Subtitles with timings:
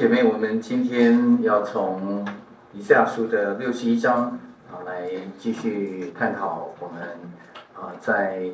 [0.00, 2.26] 姐妹，我们今天要从
[2.72, 4.38] 以赛亚书的六十一章
[4.72, 7.02] 啊来继续探讨我们
[7.74, 8.48] 啊在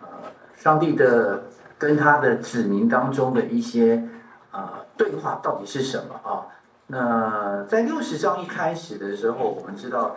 [0.00, 0.08] 呃
[0.56, 1.42] 上帝的
[1.76, 4.08] 跟他的子民当中的一些
[4.52, 6.46] 啊对话到底是什么啊？
[6.86, 10.16] 那在六十章一开始的时候，我们知道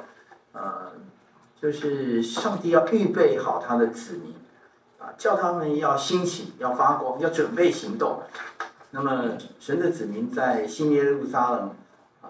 [0.53, 0.93] 呃
[1.61, 4.33] 就是上帝要预备好他的子民
[4.97, 8.21] 啊，叫他们要兴起，要发光，要准备行动。
[8.95, 11.71] 那么，神的子民在新耶路撒冷
[12.21, 12.29] 啊，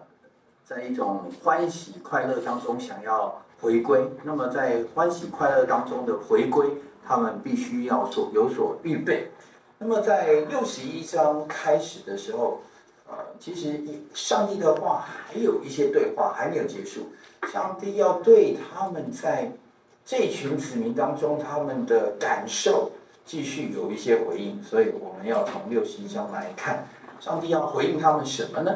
[0.64, 4.10] 在一种欢喜快乐当中想要回归。
[4.24, 6.66] 那么，在欢喜快乐当中的回归，
[7.06, 9.30] 他们必须要所有所预备。
[9.78, 12.62] 那么，在六十一章开始的时候，
[13.10, 13.82] 呃，其实
[14.14, 17.10] 上帝的话还有一些对话还没有结束。
[17.52, 19.52] 上帝要对他们在
[20.06, 22.94] 这群子民当中他们的感受。
[23.26, 26.88] 继续有一些回应，所以我们要从六十一章来看，
[27.20, 28.76] 上帝要回应他们什么呢？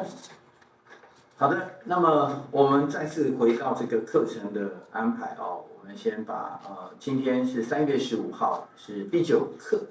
[1.36, 9.82] 好的，那么我们再次回到这个课程的安排哦，我们先把呃，今天是三月十五号，是第九课，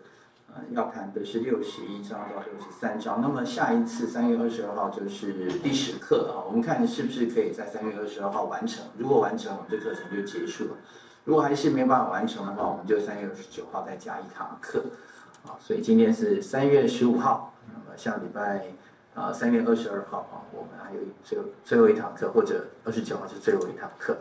[0.72, 3.22] 要谈的是六十一章到六十三章。
[3.22, 8.84] 那么下一次三月二十二号就是第十课啊，我们看是不是可以在三月二十二号完成？
[8.98, 10.72] 如果完成，我们这课程就结束了。
[11.28, 14.82] 如果还是没办法完成的话，我们就三月二十九号再加一堂课，
[15.46, 18.68] 啊，所以今天是三月十五号，那么下礼拜
[19.14, 24.16] 啊三月二十二号啊，我们还有最最后一堂课，或者二十九号是最后一堂课。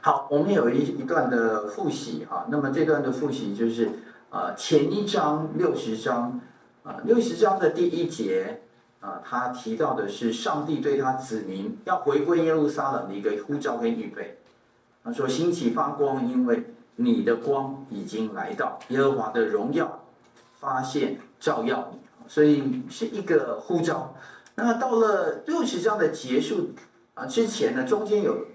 [0.00, 3.90] 好，我们有一一段的复习啊，那么这段的复习就是
[4.30, 6.40] 啊前一章六十章
[6.84, 8.60] 啊六十章的第一节
[9.00, 14.38] 啊，他提到的是上帝对他子民要回归耶路撒冷的一个呼召跟预备。
[15.04, 16.64] 他说：“兴起发光，因为
[16.96, 20.02] 你的光已经来到，耶和华的荣耀
[20.54, 24.16] 发现照耀你，所以是一个呼召。
[24.54, 26.70] 那么到了六十章的结束
[27.12, 28.46] 啊之前呢，中间有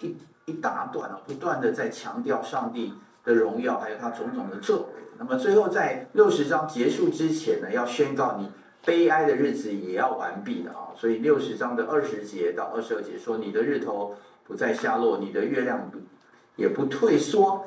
[0.00, 5.02] 一一大段啊，不断的在强调上帝的荣耀，还有他种种的作为。
[5.18, 8.50] 那么最后在六十章结束之前呢，要宣告你
[8.86, 10.88] 悲哀的日子也要完毕了啊。
[10.96, 14.16] 所以六十章的二十节到二十二节说，你的日头。”
[14.48, 15.90] 不再下落，你的月亮
[16.56, 17.66] 也不退缩，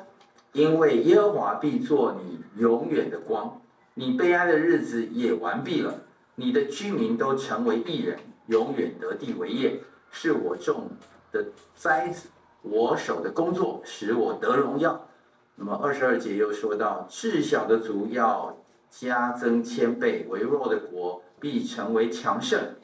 [0.52, 3.62] 因为耶和华必做你永远的光，
[3.94, 6.02] 你悲哀的日子也完毕了，
[6.34, 10.90] 你的居民都成为义人，永远得地为业，是我种
[11.30, 12.28] 的栽子，
[12.62, 15.06] 我手的工作使我得荣耀。
[15.54, 18.58] 那么二十二节又说到，至小的族要
[18.90, 22.74] 加增千倍，微弱的国必成为强盛，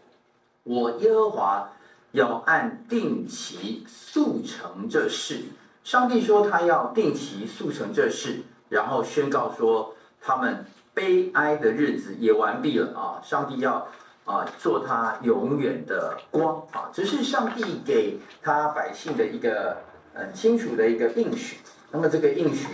[0.63, 1.73] 我耶和华。
[2.19, 5.45] 要按定期速成这事，
[5.85, 13.23] 上帝说他要定期速成这事，然后宣告说他们悲哀的日子也完毕了啊！
[13.23, 13.87] 上帝要
[14.25, 16.91] 啊做他永远的光啊！
[16.93, 19.77] 这是上帝给他百姓的一个
[20.13, 21.59] 很清楚的一个应许。
[21.93, 22.67] 那么这个应许，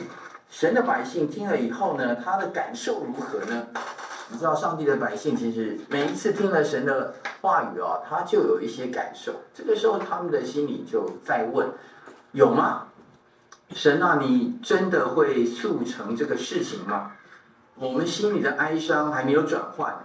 [0.51, 3.67] 神的百姓听了以后呢，他的感受如何呢？
[4.35, 9.33] 你知道，上帝的百姓其实每一次听了神的话语啊，他就有一些感受。
[9.55, 11.69] 这个时候，他们的心里就在问：
[12.33, 12.89] 有吗？
[13.71, 17.13] 神啊，你真的会速成这个事情吗？
[17.77, 20.05] 我们心里的哀伤还没有转换，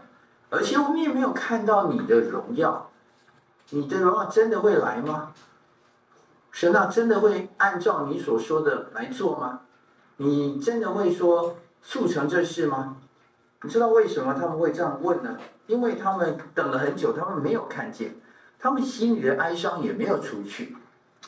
[0.51, 2.91] 而且我们也没有看到你的荣耀。
[3.71, 5.31] 你的荣耀真的会来吗？
[6.51, 9.61] 神啊，真的会按照你所说的来做吗？
[10.17, 12.97] 你真的会说速成这事吗？
[13.63, 15.37] 你知道为什么他们会这样问呢？
[15.67, 18.15] 因为他们等了很久，他们没有看见，
[18.57, 20.77] 他们心里的哀伤也没有除去，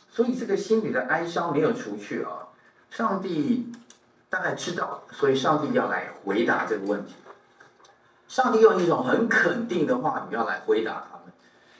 [0.09, 2.47] 所以这个心里的哀伤没有除去啊。
[2.89, 3.71] 上帝
[4.29, 7.15] 大概知道，所以上帝要来回答这个问题。
[8.27, 11.33] 上帝用一种很肯定的话语要来回答他们。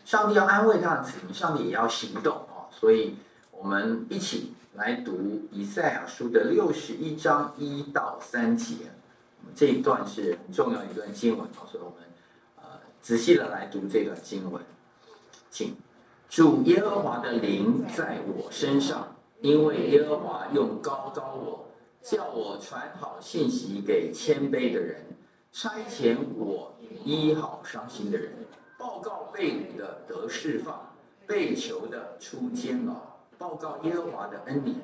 [0.03, 2.68] 上帝要安慰他的子民，上帝也要行动啊。
[2.69, 3.16] 所以
[3.51, 8.75] 我们一起来读以赛亚书的六十一章一到三节。
[9.56, 11.97] 这一段是很重要一段经文，所以我们
[12.57, 12.63] 呃
[13.02, 14.62] 仔细的来读这段经文。
[15.50, 15.75] 请
[16.30, 21.65] 主耶和华的灵在我身上，因为耶和华用高高我，
[22.01, 25.06] 叫我传好信息给谦卑的人，
[25.51, 26.74] 差遣我
[27.04, 28.31] 医好伤心的人，
[28.77, 30.94] 报告被掳的得释放，
[31.27, 32.95] 被囚的出监牢，
[33.38, 34.75] 报告耶和华的恩典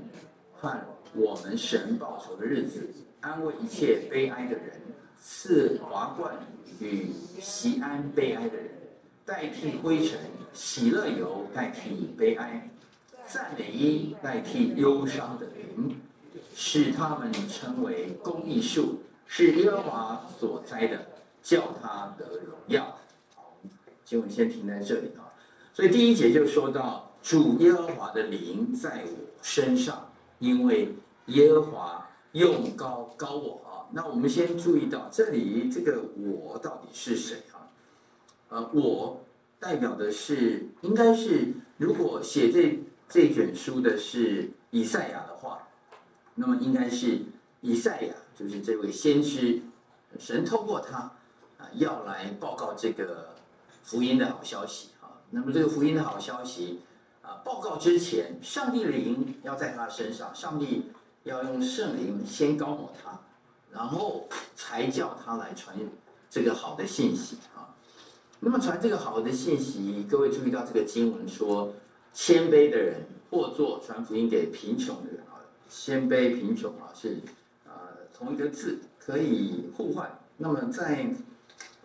[0.60, 0.78] 和
[1.14, 2.90] 我们神报仇的日子。
[3.22, 4.81] 安慰一切悲哀的人，
[5.19, 6.36] 赐华冠
[6.80, 7.10] 与
[7.40, 8.69] 喜安悲哀的人，
[9.25, 10.19] 代替灰尘；
[10.54, 12.69] 喜乐油代替悲哀，
[13.28, 16.00] 赞美衣代替忧伤的灵，
[16.56, 21.08] 使他们称为公义树，是耶和华所栽的，
[21.42, 23.00] 叫他得荣耀。
[24.06, 25.34] 经文先停在这里啊。
[25.74, 33.88] 所以第一节就说到主耶和华的灵在我身上，因为耶和华用高高我啊。
[33.92, 37.68] 那我们先注意到这里这个我到底是谁啊？
[38.50, 39.24] 呃，我
[39.60, 45.68] 代表的是应该是如果写这这卷书的是以赛亚的话，
[46.36, 47.20] 那么应该是
[47.62, 49.62] 以赛亚，就是这位先知，
[50.20, 51.12] 神透过他。
[51.58, 53.30] 啊，要来报告这个
[53.82, 55.10] 福音的好消息啊！
[55.32, 56.82] 那么这个福音的好消息
[57.24, 60.92] 啊，报告之前，上帝的灵要在他身上，上帝
[61.28, 63.20] 要用圣灵先高抹他，
[63.72, 65.76] 然后才叫他来传
[66.30, 67.76] 这个好的信息啊。
[68.40, 71.74] 那么传这个好的信息，各位注意到这个经文说，
[72.14, 77.20] 谦卑的人或做传福音给贫穷的人啊，谦卑贫穷啊是
[77.66, 80.18] 啊同一个字，可以互换。
[80.38, 81.10] 那么在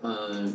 [0.02, 0.46] 呃，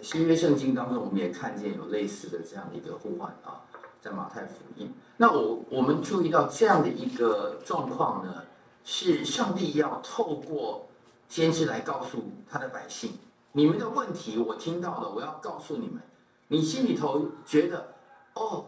[0.00, 3.60] 新约圣经当中，我们也看见有类似的这样的一个呼唤啊，
[4.00, 4.92] 在马太福音。
[5.16, 8.44] 那我我们注意到这样的一个状况呢，
[8.84, 10.88] 是上帝要透过
[11.28, 13.18] 先知来告诉他的百姓，
[13.52, 16.00] 你们的问题我听到了，我要告诉你们，
[16.48, 17.94] 你心里头觉得，
[18.34, 18.66] 哦，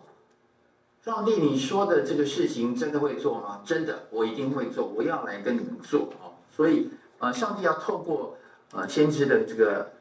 [1.04, 3.62] 上帝你说的这个事情真的会做吗？
[3.64, 6.30] 真的，我一定会做，我要来跟你们做啊。
[6.54, 8.36] 所以，呃，上帝要透过。
[8.72, 9.92] 啊，先知的这个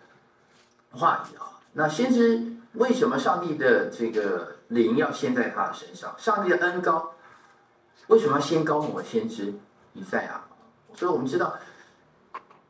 [0.91, 6.15] 话语啊，那先知为什么上帝的这个灵要先在他的身上？
[6.17, 7.11] 上帝的恩高
[8.07, 9.53] 为什么要先高抹先知
[9.93, 10.41] 以赛亚？
[10.93, 11.55] 所以我们知道，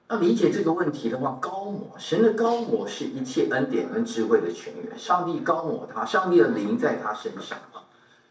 [0.09, 4.97] 要理解这个问题的话，高抹神的高抹是一切恩典跟智慧的泉源。
[4.97, 7.85] 上帝高抹他，上帝的灵在他身上啊，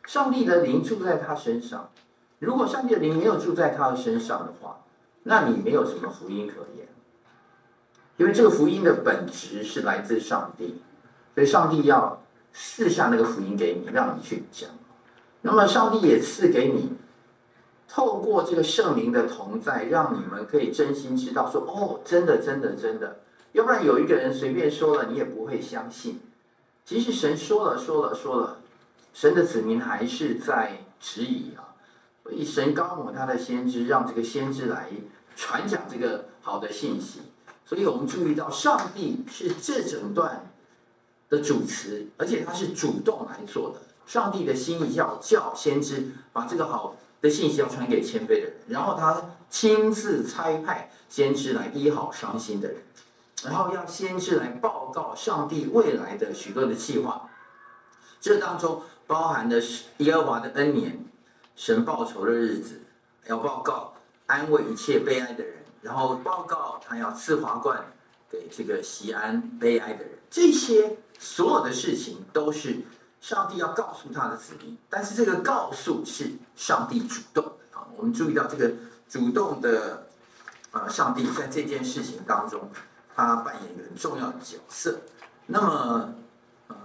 [0.07, 1.91] 上帝的灵住在他身上。
[2.39, 4.81] 如果上帝的灵没有住在他的身上的话，
[5.23, 6.89] 那你没有什么福音可言。
[8.17, 10.83] 因为这个福音的本质是来自上帝，
[11.35, 12.20] 所以上帝要
[12.53, 14.69] 赐下那个福音给你，让你去讲。
[15.43, 16.93] 那么上帝也赐给你，
[17.89, 23.21] 透过这个圣灵的同在，让你们可以真心知道说：哦，真的，真的，真的。
[23.53, 26.21] 要不然有一个人随便说了，你也不会相信。
[26.85, 28.59] 即使神说了，说了，说了，
[29.13, 31.75] 神的子民还是在质疑啊。
[32.23, 34.89] 所以神高抹他的先知，让这个先知来
[35.35, 37.23] 传讲这个好的信息。
[37.65, 40.50] 所以我们注意到，上帝是这整段
[41.31, 43.81] 的主词，而且他是主动来做的。
[44.07, 52.83] 上帝的心意要叫先知把这个好的信息要传给谦卑的人，然后他亲自差派先知来医好伤心的人，
[53.45, 57.31] 然后要先知来报告上帝未来的许多的计划。
[58.21, 61.05] 这当中包含的是耶和华的恩年，
[61.55, 62.83] 神报仇的日子，
[63.27, 63.95] 要报告
[64.27, 65.55] 安慰一切悲哀的人。
[65.83, 67.83] 然后报告他要赐华冠
[68.31, 72.81] 给这个西安悲哀的人，这些所有的事情都是
[73.21, 77.87] 上帝要告诉他的子民，但是这个告诉是上帝主动的啊。
[77.95, 78.73] 我们注意到这个
[79.07, 80.07] 主动的
[80.73, 82.71] 啊，上帝在这件事情当中，
[83.15, 85.01] 他扮演一个很重要的角色。
[85.47, 86.15] 那么
[86.69, 86.77] 呃，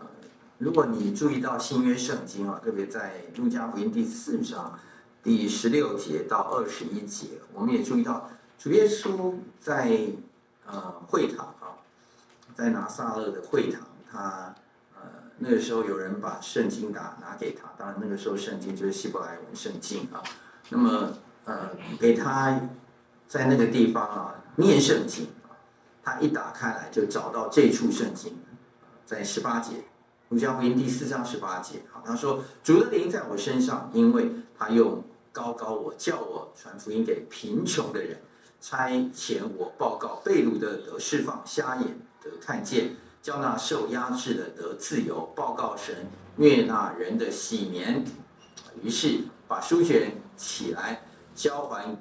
[0.57, 4.77] 如果你注意到新约圣经啊，特别在路加福音第四章
[5.23, 8.29] 第十六节到二十一节，我们也注意到。
[8.57, 9.99] 主耶稣在
[10.65, 11.75] 呃会堂啊，
[12.55, 14.53] 在拿撒勒的会堂，他
[14.95, 15.01] 呃
[15.37, 20.23] 那个时候有人把圣经打拿给他，当然那个时候圣经就是希伯来文圣经啊，
[20.69, 21.13] 那么
[21.45, 22.59] 呃给他
[23.27, 25.53] 在那个地方啊念圣经啊，
[26.03, 28.37] 他一打开来就找到这处圣经，
[29.05, 29.83] 在十八节，
[30.29, 38.19] 路加福音第四章十八节啊，他说主的灵在我身上，因为他用高高我，叫我传福音给贫穷的人。
[38.61, 46.05] 差遣我报告被掳的得释放，瞎眼得看见，叫那受压制的得自由，报告神
[46.37, 48.05] 悦纳人的喜年。
[48.83, 51.01] 于是把书卷起来，
[51.33, 51.97] 交还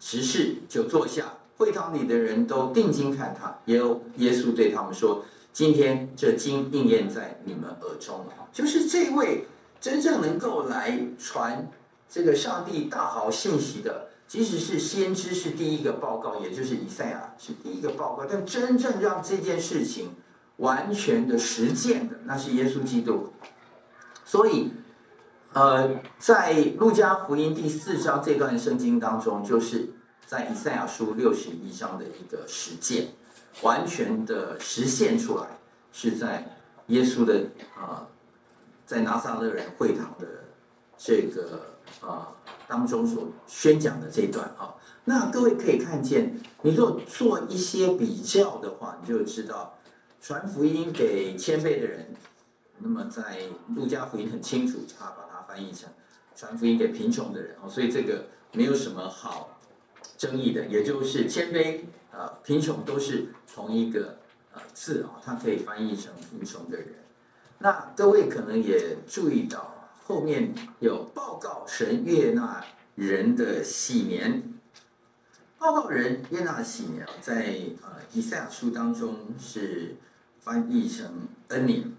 [0.00, 1.34] 执事，就坐下。
[1.58, 3.58] 会堂里的人都定睛看他。
[3.66, 3.78] 耶
[4.16, 9.44] 耶稣对他们说：“今天这经应验在你们耳中了。”就是这位
[9.78, 11.70] 真正能够来传
[12.08, 14.08] 这个上帝大好信息的。
[14.26, 20.12] 即使是先知是第一个报告，也就是以赛亚是第一个报告，但真正让这件事情
[20.56, 23.32] 完全的实践的，那是耶稣基督。
[24.24, 24.72] 所以，
[25.52, 29.90] 呃，在路加福音第四章这段圣经当中，就是
[30.26, 33.08] 在以赛亚书六十一章的一个实践，
[33.62, 35.58] 完全的实现出来，
[35.92, 36.56] 是在
[36.88, 38.06] 耶稣的啊、呃，
[38.86, 40.26] 在拿撒勒人会堂的
[40.96, 41.74] 这个。
[42.00, 42.28] 啊，
[42.66, 49.74] 当中所宣讲的这段啊，那各位可以看见，你如果做一些比较的话，你就知道，
[50.26, 52.06] 传福音给谦卑的人。
[52.78, 53.40] 那么在
[53.76, 55.90] 路加福音很清楚，他把它翻译成
[56.34, 59.60] 传福音给贫穷的人哦，所以这个没有什么好
[60.16, 64.16] 争议的，也就是谦卑啊、贫穷都是同一个
[64.54, 66.94] 呃字啊，它可以翻译成贫穷的人。
[67.58, 72.64] 那各位可能也注意到后面有报告神悦纳
[72.94, 74.54] 人的喜年，
[75.58, 79.96] 报告人悦纳喜年，在呃以赛亚书当中是
[80.44, 81.10] 翻译成
[81.48, 81.90] 恩年。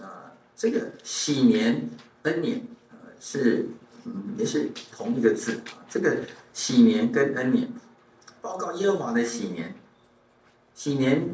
[0.00, 1.90] 啊，这个喜年
[2.22, 3.68] 恩年，呃，是
[4.04, 5.82] 嗯，也是同一个字啊。
[5.88, 6.18] 这个
[6.52, 7.68] 喜年跟恩年，
[8.40, 9.74] 报告耶和华的喜年，
[10.74, 11.28] 喜年，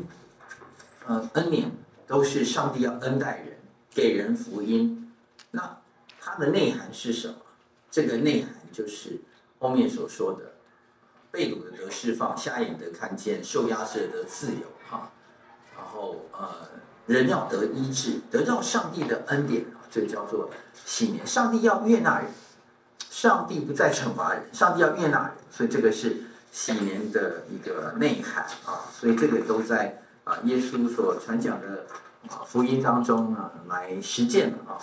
[1.06, 1.70] 呃，恩年
[2.06, 3.58] 都是上帝要恩待人，
[3.90, 5.12] 给人福音。
[5.50, 5.82] 那
[6.18, 7.34] 它的内涵是什么？
[7.90, 9.20] 这个内涵就是
[9.58, 10.54] 后面所说的，
[11.30, 15.12] 被掳的得释放，瞎眼的看见，受压制的自由，哈。
[15.82, 16.70] 然后呃。
[17.04, 20.48] 人要得医治，得到上帝的恩典啊，这叫做
[20.84, 21.26] 喜年。
[21.26, 22.30] 上帝要悦纳人，
[23.10, 26.22] 上帝不再惩罚人，上帝要悦纳人，所以这个是
[26.52, 28.86] 喜年的一个内涵啊。
[28.96, 31.86] 所以这个都在啊耶稣所传讲的
[32.28, 34.78] 啊福音当中啊来实践了啊。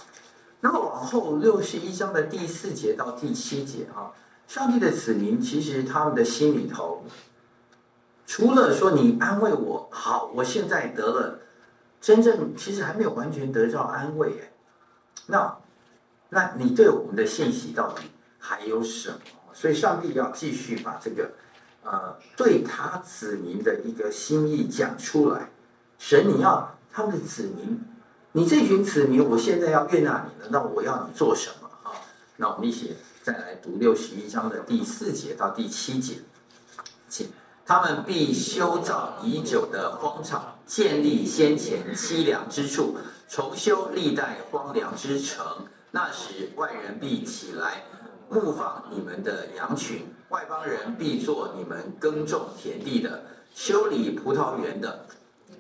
[0.60, 4.12] 那么往后六十一章的第四节到第七节啊，
[4.46, 7.06] 上帝的子民其实他们的心里头，
[8.30, 11.40] 除了说你安慰我，好，我现在得了。
[12.00, 14.52] 真正其实还没有完全得到安慰哎，
[15.26, 15.58] 那，
[16.30, 18.04] 那你对我们的信息到底
[18.38, 19.18] 还有什么？
[19.52, 21.32] 所以上帝要继续把这个，
[21.84, 25.50] 呃，对他子民的一个心意讲出来。
[25.98, 27.84] 神，你要他们的子民，
[28.34, 31.98] 你这群子民，我现在要悦纳你了，那我要你做什么啊？
[32.38, 36.20] 那我们一起再来读六十一章的第四节到第七节，
[37.08, 37.28] 请。
[37.70, 42.98] 他们必修造已久的荒场，建立先前凄凉之处，
[43.28, 45.46] 重修历代荒凉之城。
[45.92, 47.84] 那时外人必起来
[48.28, 53.24] 牧放你们的羊群，外邦人必做你们耕种田地的、
[53.54, 55.06] 修理葡萄园的。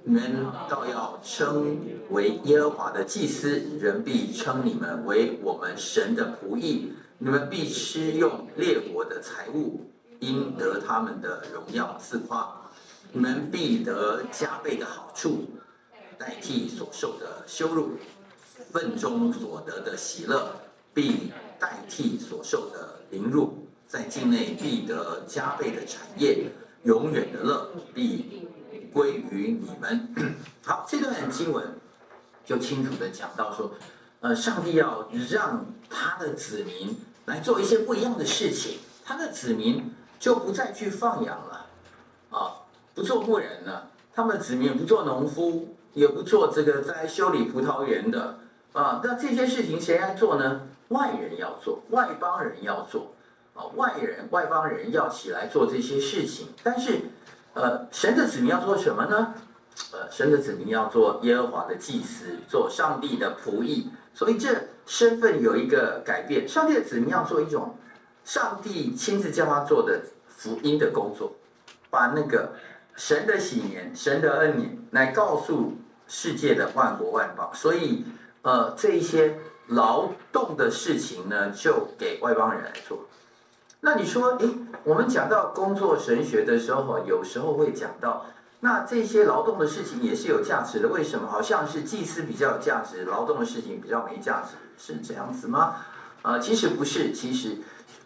[0.03, 1.77] 你们倒要称
[2.09, 6.91] 为耶和华的祭司，人必称你们为我们神的仆役。
[7.19, 9.91] 你们必吃用列国的财物。
[10.19, 12.69] 应得他们的荣耀自夸，
[13.11, 15.49] 你们必得加倍的好处，
[16.17, 17.91] 代替所受的羞辱，
[18.71, 20.55] 份中所得的喜乐，
[20.93, 26.51] 必代替所受的凌辱，在境内必得加倍的产业，
[26.83, 28.47] 永远的乐必
[28.91, 30.13] 归于你们。
[30.65, 31.79] 好，这段经文
[32.45, 33.71] 就清楚的讲到说，
[34.19, 39.93] 呃，上帝要让他的子民来做一些不一样的事情，他的子民。
[40.19, 41.65] 就不再去放羊了，
[42.29, 42.51] 啊，
[42.93, 43.87] 不做牧人了。
[44.13, 48.37] 他们的子民不做农夫，也不做这个在修理葡萄园的，
[48.73, 50.67] 啊，那这些事情谁来做呢？
[50.89, 53.13] 外人要做，外邦人要做，
[53.53, 56.49] 啊，外人、外邦人要起来做这些事情。
[56.63, 56.99] 但是，
[57.53, 59.35] 呃，神的子民要做什么呢？
[59.93, 63.89] 呃，神的子民要做耶和华的祭司，做上帝的仆役。
[64.13, 66.45] 所以这身份有一个改变。
[66.45, 67.77] 上帝的子民要做一种。
[68.23, 71.33] 上帝亲自叫他做的福音的工作，
[71.89, 72.53] 把那个
[72.95, 77.49] 神的喜年、神的恩年来告诉世界的万国万邦。
[77.53, 78.05] 所以，
[78.43, 83.07] 呃，这一些劳动的事情呢，就给外邦人来做。
[83.81, 84.49] 那你说，诶，
[84.83, 88.25] 我们讲到工作神学的时候，有时候会讲到，
[88.59, 90.89] 那这些劳动的事情也是有价值的。
[90.89, 91.27] 为什么？
[91.27, 95.77] 好像是祭司比较有价值，劳动的事情比较没价值，是这样子吗？
[96.21, 97.57] 呃，其实不是，其实。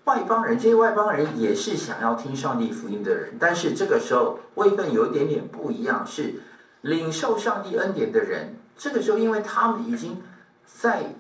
[0.06, 6.42] 外邦人，这些外邦人也是想要听上帝福音的人，但是这个时候位分有一点点不一样，是
[6.82, 8.56] 领受上帝恩典的人。
[8.78, 10.22] 这个时候，因为他们已经
[10.66, 11.16] 在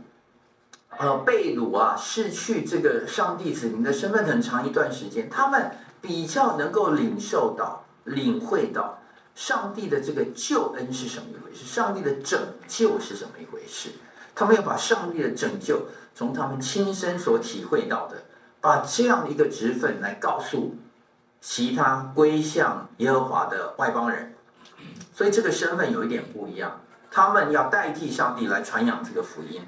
[0.98, 5.72] 呃被掳啊，失去这个上帝子民的身份很长一段时间，他们
[6.02, 9.00] 比较能够领受到、领会到
[9.34, 12.38] 上帝的这个救恩是什么一回事，上帝的拯
[12.68, 13.92] 救是什么一回事。
[14.36, 18.18] 他们要把上帝的拯救从他们亲身所体会到的。
[18.64, 20.78] 把这样的一个职分来告诉
[21.42, 24.34] 其他归向耶和华的外邦人，
[25.14, 26.80] 所以这个身份有一点不一样。
[27.12, 29.62] 他们要代替上帝来传扬这个福音，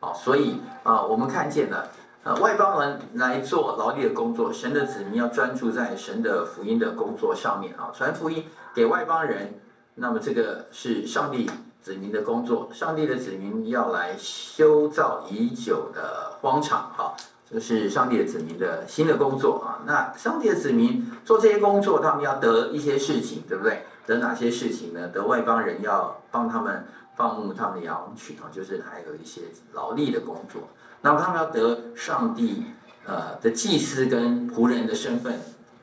[0.00, 1.88] 啊，所以啊，我们看见了，
[2.24, 8.44] 呃，外邦人来做劳力的工作，神的子民要专注在神的福音的工作上面啊，传福音
[8.74, 9.58] 给外邦人。
[9.94, 17.14] 那么这个是上帝子民的工作，上帝的子民要来修造已久的荒场，哈。
[17.52, 19.84] 这是上帝的子民的新的工作啊！
[19.86, 23.82] 那上帝的子民做这些工作，他们要得一些事情，对不对？
[24.06, 25.08] 得哪些事情呢？
[25.08, 29.42] 得外邦人要帮他们放牧他们的羊群啊，就是还有一些
[29.74, 30.62] 劳力的工作。
[31.02, 32.64] 那么他们要得上帝
[33.04, 35.38] 呃的祭司跟仆人的身份，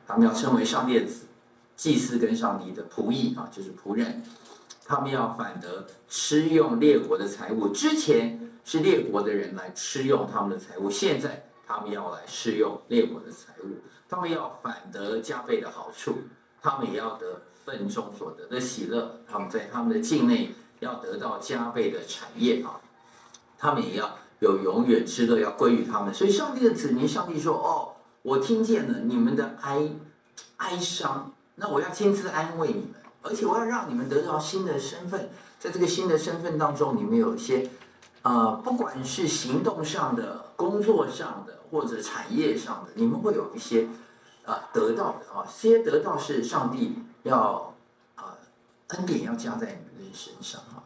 [0.07, 1.25] 他们要称为上帝的子
[1.75, 4.23] 祭司跟上帝的仆役啊，就是仆人。
[4.85, 13.77] 他们要反得吃用列国的财物，之前是列国的人来吃用他们的财物，现在他们要来试用列国的财物。
[14.09, 16.15] 他们要反得加倍的好处，
[16.63, 19.19] 他们也要得份中所得的喜乐。
[19.31, 22.81] 他们在他们的境内要得到加倍的产业啊，
[23.55, 26.11] 他们也要有永远之乐，要归于他们。
[26.11, 29.91] 所以上帝的子民，上帝说：“哦，我听见了你们的哀
[30.57, 37.69] 哀伤，那我要亲自安慰你们。”而且我要让你们得到新的身份，在这个新的身份当中，你们有一些，
[38.23, 43.87] 呃，不管是行动上的、工作上的或者产业上的，你们会有一些，
[44.45, 47.73] 啊、得到的啊，这些得到是上帝要
[48.15, 48.37] 啊、
[48.89, 50.83] 恩典要加在你们的身上啊。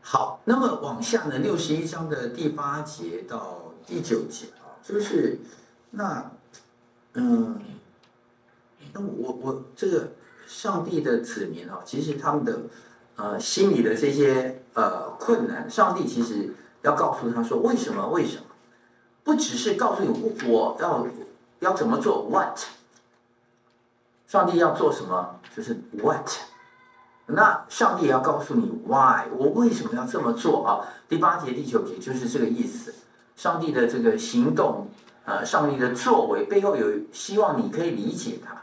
[0.00, 5.38] 好，那么往下呢，六十一章的第八节到第九节啊，就是
[5.90, 6.30] 那，
[7.14, 7.60] 嗯，
[8.92, 10.08] 那我我这个。
[10.48, 12.56] 上帝的子民啊，其实他们的
[13.16, 18.08] 呃心里的这些呃困难，上帝其实要告诉他说，为什么？
[18.10, 18.44] 为什么？
[19.26, 21.04] 不只是告诉你我要
[21.58, 22.60] 要怎么做，what？
[24.28, 25.40] 上帝要做什么？
[25.54, 26.30] 就是 what？
[27.26, 29.24] 那上帝也要告诉你 why？
[29.36, 30.86] 我为什么要这么做啊？
[31.08, 32.94] 第八节、第九节就是这个意思。
[33.34, 34.86] 上帝的这个行动，
[35.24, 38.62] 呃，上帝的作为背后有希望，你可以理解他。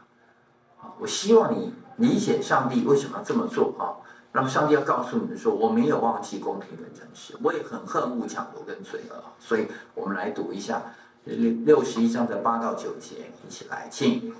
[0.97, 3.99] 我希望你理解上帝为什么要这么做啊？
[4.35, 9.23] 那么上帝要告诉你们说，我没有忘记公平跟诚实，我也很恨恶抢夺跟罪恶。
[9.39, 10.81] 所以我们来读一下
[11.25, 14.33] 六六十一章的八到九节，一起来，请。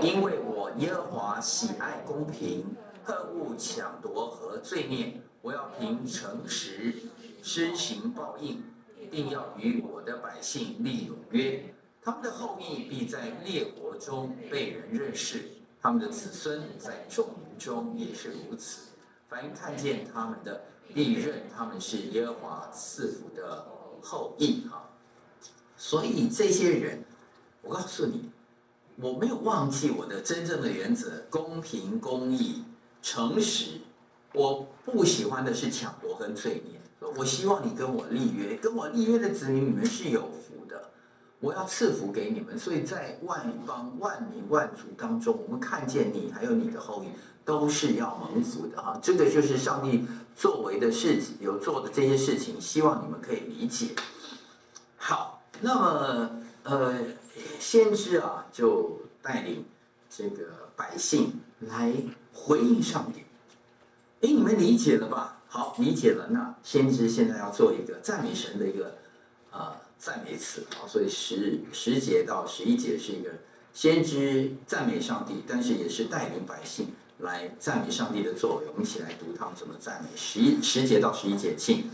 [0.00, 2.64] 因为我耶和华喜爱公平，
[3.04, 6.94] 恨恶抢夺和罪孽，我要凭诚实
[7.42, 8.62] 施行报应，
[9.10, 15.50] 并要与我的百姓立永约，他们的后裔必在列国中被人认识。
[15.82, 18.88] 他们的子孙在众民中也是如此，
[19.28, 23.66] 凡看见他们的，必认他们是耶和华赐福的
[24.00, 24.90] 后裔哈。
[25.76, 27.04] 所以这些人，
[27.62, 28.30] 我告诉你，
[28.96, 32.64] 我没有忘记我的真正的原则：公平、公义、
[33.02, 33.80] 诚实。
[34.32, 36.80] 我不喜欢的是抢夺跟罪孽。
[37.16, 40.90] 我希望你跟我立约，跟我立约的子民，你们是有福的。
[41.40, 47.08] 我要赐福给你们，所以在万邦万民万族当中，我们看见你还有你的后裔
[47.46, 48.98] 都是要蒙福的哈。
[49.02, 50.04] 这个就是上帝
[50.34, 53.94] 作为的事情，有做的这些事情，希望你们可以理解。
[54.98, 56.30] 好，那么
[56.64, 56.98] 呃，
[57.58, 59.64] 先知啊就带领
[60.10, 61.94] 这个百姓来
[62.34, 63.20] 回应上帝。
[64.20, 65.40] 哎，你们理解了吧？
[65.48, 66.26] 好，理解了。
[66.30, 68.98] 那先知现在要做一个赞美神的一个
[69.50, 69.80] 啊。
[69.98, 73.30] 赞美词啊，所以十十节到十一节是一个
[73.72, 78.66] 先知赞美上帝，但是也是带领百姓来赞美上帝的作为。
[78.68, 80.08] 我们一起来读他们怎么赞美。
[80.16, 81.90] 十一十节到十一节，请。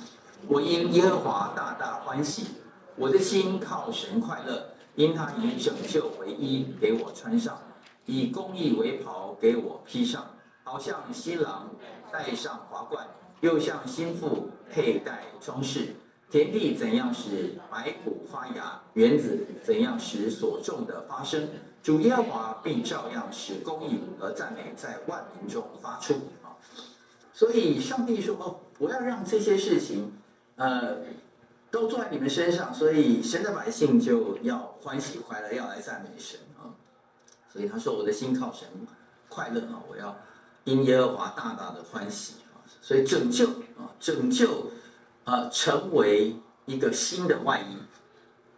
[0.49, 2.47] 我因耶和华大大欢喜，
[2.97, 7.57] 我的心靠神快乐，因他以拯救为衣给我穿上，
[8.07, 10.27] 以公义为袍给我披上，
[10.65, 11.71] 好像新郎
[12.11, 13.07] 戴上华冠，
[13.41, 15.95] 又像新妇佩戴装饰。
[16.29, 21.49] 田地怎样使白谷发芽，园子怎样使所种的发生，
[21.83, 26.55] 主耶和华必照样使公义和赞美在万民中发出啊！
[27.33, 30.13] 所以上帝说：“哦，不要让这些事情，
[30.57, 30.99] 呃，
[31.71, 36.71] 都做在你们身上，所以神的百姓就要欢喜快乐，要来赞美神啊！
[37.53, 38.69] 所以他说：我的心靠神
[39.29, 39.83] 快乐啊！
[39.89, 40.17] 我要
[40.65, 42.63] 因耶和华大大的欢喜啊！
[42.81, 44.71] 所以拯救啊，拯救。”
[45.25, 46.35] 啊，成为
[46.67, 47.77] 一个新的外衣，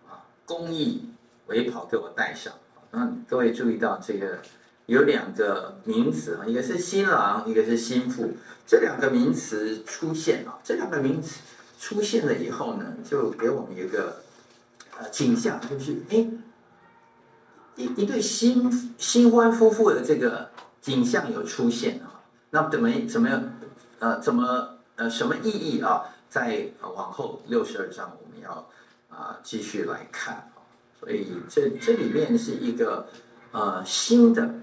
[0.09, 1.11] 啊，公义
[1.47, 2.55] 为袍给我戴上。
[2.96, 4.38] 嗯各位注意到这个
[4.87, 8.33] 有两个名词啊，一个是新郎，一个是新妇。
[8.66, 11.40] 这两个名词出现啊，这两个名词
[11.78, 14.22] 出现了以后呢，就给我们一个
[14.98, 16.28] 呃景象，就是哎，
[17.76, 22.22] 一一对新新婚夫妇的这个景象有出现啊。
[22.50, 23.42] 那怎么怎么样？
[23.98, 26.02] 呃，怎么呃什么意义啊？
[26.28, 28.68] 在往后六十二章，我们要
[29.09, 30.50] 啊继续来看，
[31.05, 33.09] 所以这这里面是一个
[33.53, 34.55] 呃新的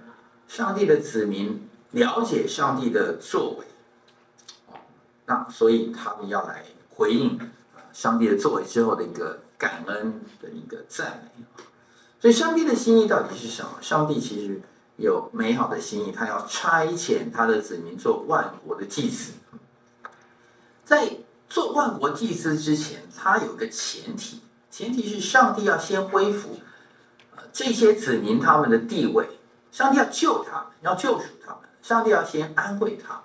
[0.48, 3.66] 上帝的子民了解上帝的作为，
[5.28, 7.40] 那所以他们要来回应
[7.94, 11.46] 上帝的作为之后的一个感恩的一个赞美，
[12.20, 13.78] 所以上帝的心意到底是什么？
[13.80, 14.60] 上帝其实
[14.98, 19.34] 有美好的心意，他要差遣他的子民做万国的祭司。
[20.84, 26.58] 在做万国祭司之前，他有个前提，前提是上帝要先恢复
[27.52, 29.28] 这些子民他们的地位，
[29.70, 33.22] 上帝要救他们，要救赎他们，上帝要先安慰他。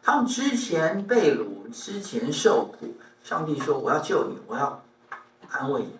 [0.00, 4.84] 他们之前被掳，之前受苦，上帝说：“我要救你，我要
[5.50, 5.98] 安慰你。”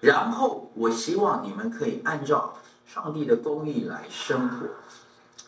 [0.00, 4.66] 然后我希望你们可以按照上帝的公义来生活，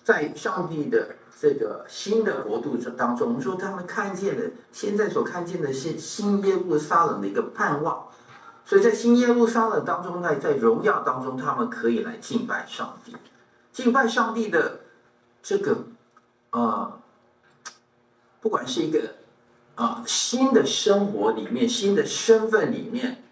[0.02, 8.06] 在上帝的这个新的国度当中，我们说他们看见的，现在所看见的是新耶路撒冷的一个盼望，
[8.66, 13.16] 所以在新耶路撒冷当中呢，在荣耀当中，他们可以来敬拜上帝，
[13.72, 14.80] 敬拜上帝的
[15.42, 15.84] 这个
[16.50, 17.00] 呃，
[18.40, 19.14] 不管是一个
[19.76, 23.22] 啊、呃、新的生活里面，新的身份里面。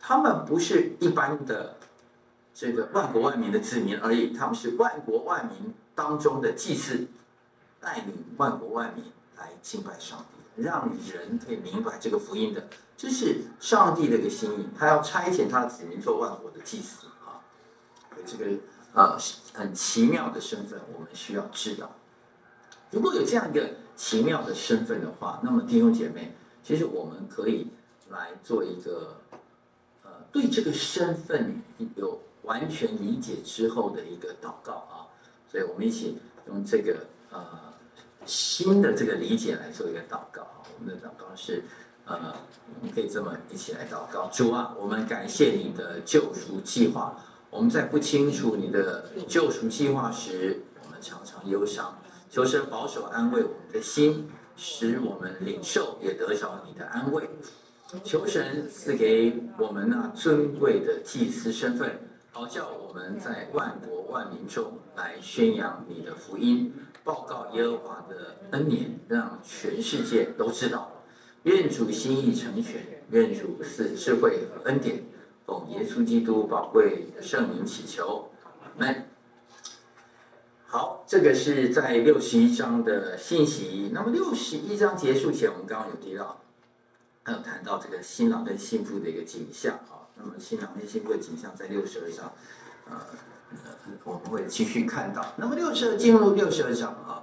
[0.00, 1.74] 他们不是一般的
[2.54, 7.08] 这个万国万民的子民而已，他们是万国万民当中的祭司，
[7.78, 9.04] 带领万国万民
[9.36, 17.40] 来敬拜上帝，让人可以明白这个福音的，这是上帝的一个心意，他要差遣他的子民做万国的祭司啊，
[18.26, 18.44] 这个
[18.92, 19.16] 呃
[19.54, 21.90] 很奇妙的身份，我们需要知道。
[22.90, 27.70] 如果有这样一个奇妙的身份的话，那么弟兄姐妹，其实我们可以
[28.10, 29.22] 来做一个
[30.02, 30.10] 呃。
[30.30, 31.62] 对这个身份
[31.96, 35.08] 有完全理解之后的一个祷告啊，
[35.50, 37.67] 所以我们一起用这个呃
[38.28, 40.46] 新的这个理解来做一个祷告。
[40.78, 41.64] 我们的祷告是
[42.04, 42.36] 呃，
[42.78, 47.18] 我们可以这么一起来祷告：主啊，我们感谢你的救赎计划。
[47.50, 51.98] 我们在不清楚你的救赎计划时，我们常常忧伤。
[52.30, 57.28] 求神保守安慰我们的心，使我们领受也得着你的安慰。
[58.04, 61.98] 求神赐给我们那尊贵的祭司身份，
[62.32, 66.70] 好叫我们在万国万民中来宣扬你的福音，
[67.08, 70.92] 报告耶和华的恩典，让全世界都知道。
[71.44, 75.02] 愿主心意成全，愿主赐智慧和恩典，
[75.46, 78.30] 奉耶稣基督宝贵的圣名祈求，
[78.76, 78.94] 阿。
[80.66, 83.90] 好，这个是在六十一章的信息。
[83.94, 86.42] 那么六十一章结束前，我们刚刚有提到。
[87.22, 92.32] 还有谈到这个新郎跟新妇的一个景象啊，那么新郎跟新妇的景象在六十二章，
[92.90, 93.00] 呃，
[94.04, 95.24] 我们会继续看到。
[95.36, 97.22] 那么六十二进入六十二章啊，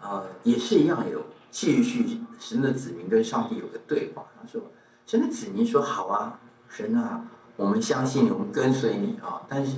[0.00, 4.24] 呃，也是一样有继续神的子民跟上帝有个对话。
[4.40, 4.62] 他说，
[5.06, 7.24] 神的子民说好啊，神啊，
[7.56, 9.42] 我们相信你，我们跟随你啊。
[9.48, 9.76] 但是，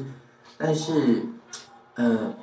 [0.58, 1.26] 但是，
[1.94, 2.34] 呃，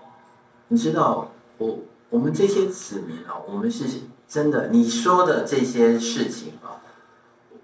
[0.68, 3.86] 你知道我我们这些子民啊，我们是。
[4.30, 6.84] 真的，你说的这些事情啊，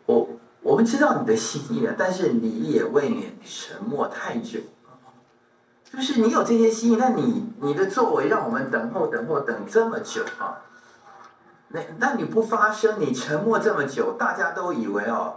[0.06, 0.30] 我
[0.62, 4.62] 我们知道你的心意了，但是你也未免沉默太久。
[5.94, 10.58] 就是你有这些心意，那你你的作为让我们等候等候等这么久啊，
[11.68, 15.36] 那那你不发声，你沉默这么久，大家都以为哦，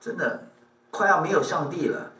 [0.00, 0.44] 真的
[0.90, 2.12] 快要没有上帝了。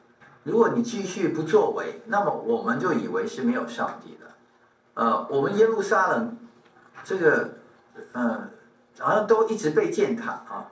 [0.43, 4.27] 如果你继续不作为，那么我们就以为是没有上帝的。
[4.93, 6.37] 呃，我们耶路撒冷
[7.03, 7.55] 这个。
[8.13, 8.49] 嗯，
[9.01, 10.71] 好像都一直被践踏啊！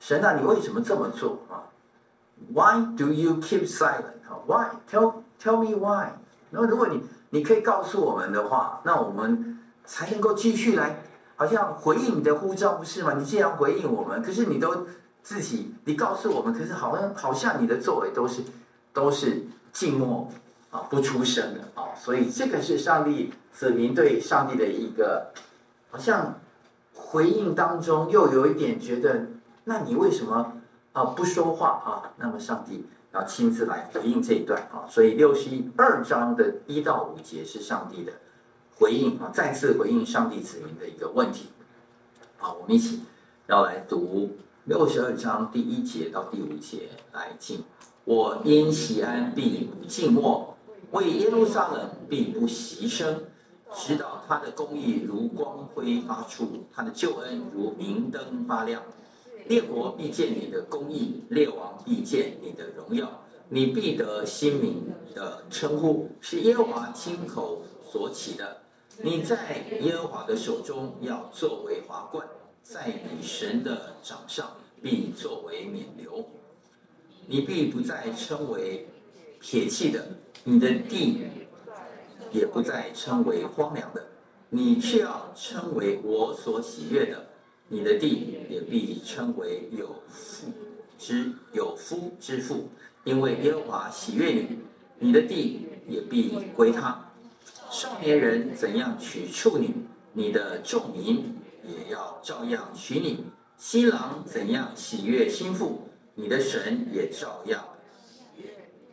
[0.00, 1.62] 神啊，你为什么这么做啊
[2.52, 4.18] ？Why do you keep silent？
[4.28, 6.08] 啊，Why tell tell me why？
[6.50, 11.02] 然后如果你你可以告诉我们的话，那我们才能够继续来，
[11.36, 13.14] 好像回应你的呼召，不是吗？
[13.18, 14.86] 你既然回应我们，可是你都
[15.22, 18.42] 自己你告诉我们，可是好像好像你的作为都是
[18.92, 20.30] 都是静默
[20.70, 21.94] 啊，不出声的啊！
[21.96, 25.32] 所以这个是上帝子民对上帝的一个
[25.90, 26.34] 好像。
[26.98, 29.26] 回应当中又有一点觉得，
[29.64, 30.54] 那你为什么
[30.92, 32.10] 啊、不说话啊？
[32.16, 38.12] 那么上帝要亲自来回应这一段啊，所以六十二章的一到五节是上帝的
[38.76, 41.46] 回应啊，再次回应上帝子民的一个问题。
[42.36, 43.00] 好，我们一起
[43.46, 47.64] 要来读六十二章第一节到第五节来进。
[48.04, 50.48] 我因喜安必不寂寞，
[50.90, 53.14] 为耶路撒冷必不牺牲。
[53.74, 58.80] 直到他的公义如光辉发出，他的救恩如明灯发亮。
[59.48, 63.22] 列国必见你的公义，列王必见你的荣耀。
[63.48, 68.62] 你必得新名的称呼，是耶和华亲口所起的。
[69.02, 72.26] 你在耶和华的手中要作为华冠，
[72.62, 76.24] 在你神的掌上必作为冕旒。
[77.26, 78.88] 你必不再称为
[79.38, 80.04] 撇弃的，
[80.44, 81.20] 你的地。
[82.32, 84.04] 也不再称为荒凉的，
[84.50, 87.24] 你却要称为我所喜悦的。
[87.68, 90.52] 你的地也必称为有福
[90.98, 92.68] 之有夫之妇，
[93.04, 94.58] 因为耶和华喜悦你，
[94.98, 97.10] 你的地也必归他。
[97.70, 99.74] 少年人怎样娶处女，
[100.12, 103.24] 你的众民也要照样娶你；
[103.58, 107.64] 新郎怎样喜悦新妇，你的神也照样，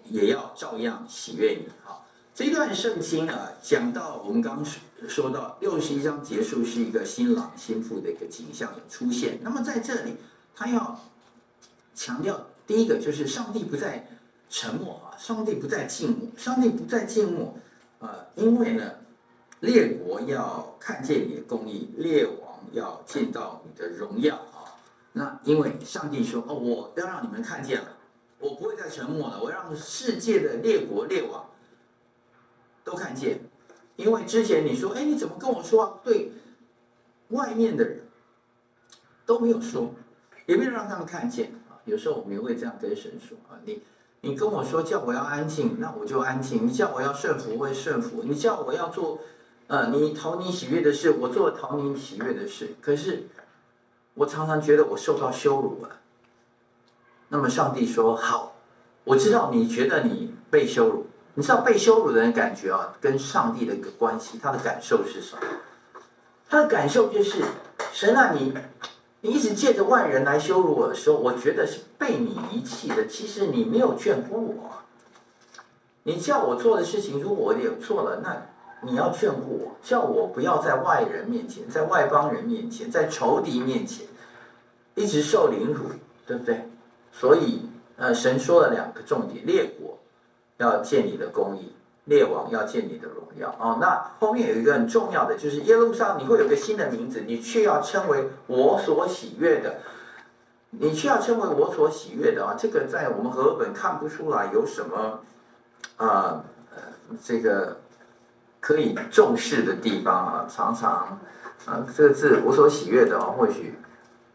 [0.10, 1.68] 也要照样喜悦你。
[1.84, 4.66] 好，这段圣经啊，讲到我们刚
[5.08, 9.39] 说到六十一章结束是一个新郎新妇的一个景象的出现。
[9.42, 10.16] 那么在这里，
[10.56, 11.00] 他要
[11.94, 14.08] 强调第一个就是上帝不再
[14.50, 17.56] 沉默啊，上帝不再静默，上帝不再静默。
[18.00, 18.92] 呃，因为呢，
[19.62, 24.76] 列国要看见你的公义，列王要见到你的荣耀啊。
[25.13, 27.88] 那因为上帝说，哦，我要让你们看见了，
[28.39, 31.46] 我不会再沉默了，我让世界的列国列王
[32.84, 33.39] 都看见。
[33.95, 35.93] 因为之前你说，哎，你怎么跟我说啊？
[36.03, 36.32] 对
[37.29, 38.08] 外面的人
[39.25, 39.93] 都没有说，
[40.45, 41.79] 也没有让他们看见啊。
[41.86, 43.82] 有时候我们也会这样跟神说啊，你。
[44.25, 49.19] 你跟我说叫我要安静，那我就安静；你叫我要顺服，我会顺服；你叫我要做，
[49.67, 52.73] 呃，你讨你喜悦的事，我做讨你喜悦的事。
[52.79, 53.27] 可是，
[54.13, 55.99] 我常常觉得我受到羞辱了。
[57.27, 58.56] 那么上帝说：“好，
[59.03, 65.41] 我知道你觉得你被羞辱，你知道被羞辱的人感觉啊，跟上帝的一个关系，他的感受是什么？
[66.50, 67.43] 他的感受就是，
[67.91, 68.54] 神啊，你。”
[69.26, 73.08] 你一直借着外人来羞辱我的时候，我觉得是被你遗弃的。
[73.08, 74.84] 其实你没有眷顾我，
[76.04, 78.46] 你叫我做的事情，如果我有错了，那
[78.82, 84.06] 你要眷顾我，叫我不要在外人面前、在外邦人面前、在仇敌面前
[84.96, 85.86] 一直受凌辱，
[86.28, 86.69] 对不对？
[87.13, 89.98] 所以，呃，神说了两个重点：列国
[90.58, 91.76] 要见你的公义。
[92.06, 99.78] 列王要见你的荣耀哦，那后面有一个很重要的，就是耶路撒，你会有个新的名字，你却要称为我所喜悦的，
[100.72, 102.56] 你却要称为我所喜悦的啊！
[102.60, 105.22] 这个在我们和本看不出来有什么
[105.96, 106.82] 啊，呃，
[107.24, 107.78] 这个
[108.60, 111.18] 可以重视的地方啊，常常
[111.66, 113.80] 啊，这个字我所喜悦的啊，或许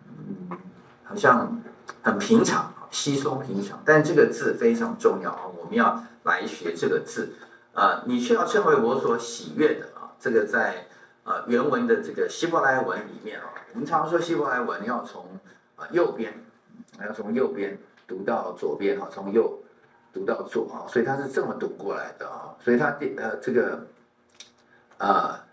[0.07, 0.57] 嗯，
[1.05, 1.61] 好像
[2.01, 7.35] 很平常、稀松平常，但这个字非常重要啊，我们要来学这个字。
[7.75, 10.11] 啊，你却要称为我所喜悦的啊！
[10.19, 10.89] 这个在
[11.23, 15.25] 啊原文的这个希伯来文里面啊，我们常说希伯来文要从
[15.77, 16.35] 啊右边，
[17.01, 19.63] 要从右边读到左边啊，从右
[20.13, 23.87] 读到左啊，所以它是这么读过来的啊，所以它呃这个
[24.97, 25.47] 啊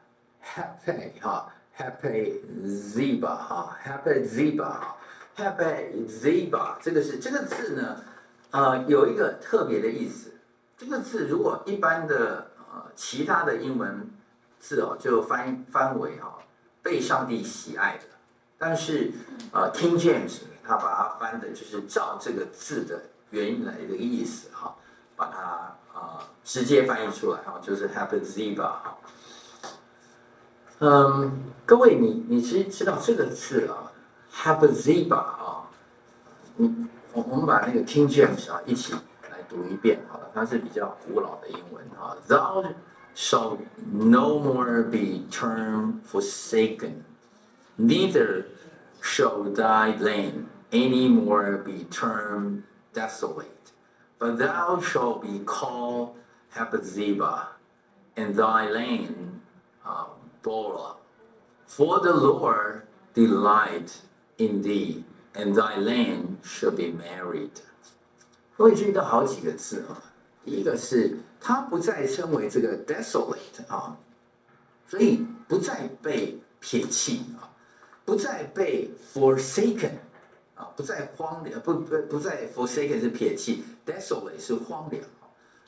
[0.44, 4.80] happy 哈 happy zebra 哈 happy zebra
[5.36, 7.98] ziba happy ziba 这个是这个字呢
[8.52, 10.32] 啊有一个特别的意思。
[10.78, 14.10] 这个字如果一般的呃其他的英文
[14.60, 16.40] 字哦，就翻翻为哦
[16.82, 18.04] 被上帝喜爱的，
[18.58, 19.12] 但是
[19.52, 24.76] 呃 King James 他把它翻的就是照这个字的原来的意思哈，
[25.16, 28.98] 把它、呃、直接翻译出来哈，就是 Hephzibah 哈。
[30.80, 33.92] 嗯，各位你你其实知道这个字啊
[34.35, 35.71] Hephzibah 啊，
[36.57, 38.95] 你我我们把那个 King James 啊一起。
[39.49, 42.17] 读一遍，好了，它是比较古老的英文啊。
[42.29, 42.73] Thou
[43.17, 43.59] shalt
[43.91, 47.03] no more be termed forsaken,
[47.77, 48.45] neither
[49.03, 52.63] shall thy land any more be termed
[52.95, 53.73] desolate,
[54.21, 56.15] but thou shalt be called
[56.55, 57.49] Hephzibah,
[58.15, 59.41] and thy land
[59.85, 60.05] uh,
[60.45, 60.95] Beulah.
[61.67, 62.83] For the Lord
[63.15, 64.03] delight
[64.38, 67.52] in thee, and thy land shall be married.
[68.58, 70.02] 会注意到好几个字啊，
[70.44, 73.98] 第一个是它不再称为这个 desolate 啊，
[74.88, 77.52] 所以不再被撇弃啊，
[78.06, 79.92] 不再被 forsaken
[80.56, 85.04] 啊，不再荒凉，不不不再 forsaken 是撇弃，desolate 是荒凉。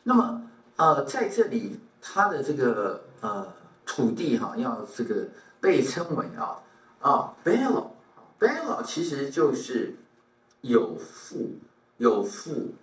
[0.04, 0.42] 那么
[0.78, 3.54] 呃，在这里它的这个呃
[3.86, 5.28] 土地哈，要这个
[5.60, 6.64] 被称为啊
[7.02, 7.88] 啊，bel
[8.40, 9.96] Bella 其实就是
[10.62, 11.60] 有妇。
[12.00, 12.76] 有妇，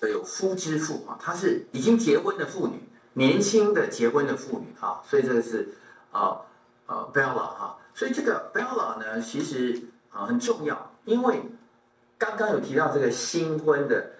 [0.00, 5.74] 呃，有夫之妇啊，她是已经结婚的妇女，年轻的结婚的妇女啊，所以这个是
[6.10, 6.40] 啊
[6.86, 9.78] 啊 Bella 哈，所以这个 Bella 呢，其实
[10.10, 11.42] 啊很重要，因为
[12.16, 14.12] 刚刚有提到这个新婚的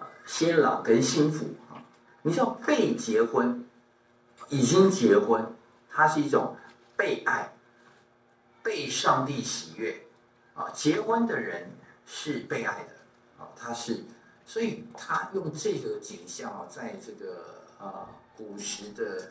[0.00, 1.76] 啊新郎跟新妇啊，
[2.22, 3.62] 你知道被结婚，
[4.48, 5.54] 已经结婚，
[5.90, 6.56] 它是一种
[6.96, 7.52] 被爱，
[8.62, 10.00] 被上帝喜悦
[10.58, 11.70] 啊，结婚的人
[12.04, 12.90] 是被爱的。
[13.38, 14.02] 啊，他是，
[14.44, 19.30] 所以他用这个景象啊，在这个啊古时的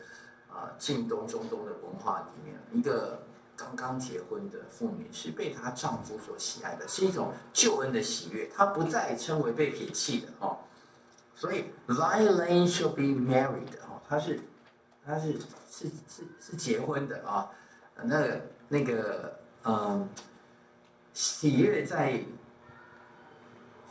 [0.50, 3.20] 啊近东、中东的文化里面，一个
[3.54, 10.56] 刚刚结婚的妇女是被她丈夫所喜爱的，是一种救恩的喜悦，她不再称为被撇弃的哦。
[11.34, 14.40] 所以，thy land shall be married 哦，她是
[15.04, 15.32] 他是
[15.70, 17.50] 是是是结婚的啊，
[18.04, 18.24] 那、
[18.68, 20.08] 那个嗯，
[21.18, 22.22] 喜悦在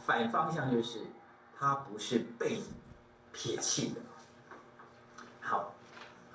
[0.06, 1.00] 反方向就是
[1.60, 2.62] 他不是被
[3.34, 3.96] 撇弃的。
[5.42, 5.76] 好，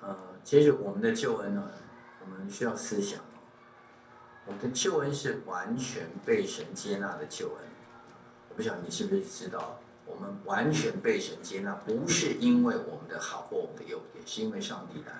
[0.03, 1.67] 呃，接着我们的救恩呢，
[2.21, 3.19] 我们需要思想，
[4.45, 7.65] 我们的救恩是完全被神接纳的救恩。
[8.51, 9.79] 我不晓得你是不是知道？
[10.05, 15.19] 我们完全被神接纳，不是因为我们的好或我们的优点，是因为上帝的爱。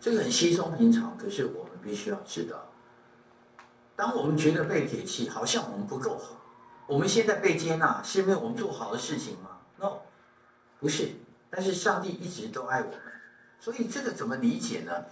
[0.00, 2.66] 这个很稀松平常，可是我们必须要知道，
[4.00, 6.40] 当我们觉得被撇弃，好像我们不够好。
[6.86, 9.98] 我们现在被接纳，是因为我们做好的事情吗？No，
[10.78, 11.10] 不是。
[11.50, 13.02] 但是上帝一直都爱我们，
[13.60, 15.04] 所以这个怎么理解呢？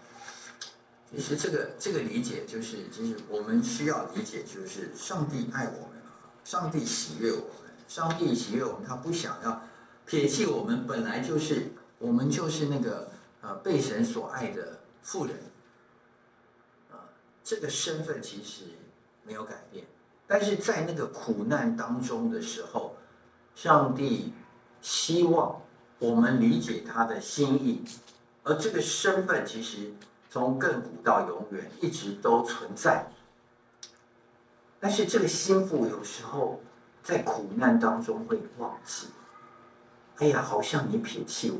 [1.10, 6.00] 其实这个这个理解就是，其实我们需要理解，就是上帝爱我们，
[6.42, 7.74] 上帝喜悦我们。
[7.88, 9.62] 上帝喜悦我们，他不想要
[10.06, 13.10] 撇弃我们，本来就是我们就是那个
[13.42, 15.36] 呃被神所爱的富人，
[17.44, 18.64] 这个身份其实
[19.28, 19.84] 没有改变，
[20.26, 22.96] 但是在那个苦难当中的时候，
[23.54, 24.32] 上帝
[24.80, 25.60] 希望
[26.00, 27.84] 我们理解他的心意，
[28.42, 29.92] 而这个身份其实
[30.28, 33.06] 从亘古到永远一直都存在，
[34.80, 36.60] 但是这个心腹有时候。
[37.00, 39.06] 在苦难当中会忘记，
[40.18, 41.58] 哎呀，好像你撇弃我，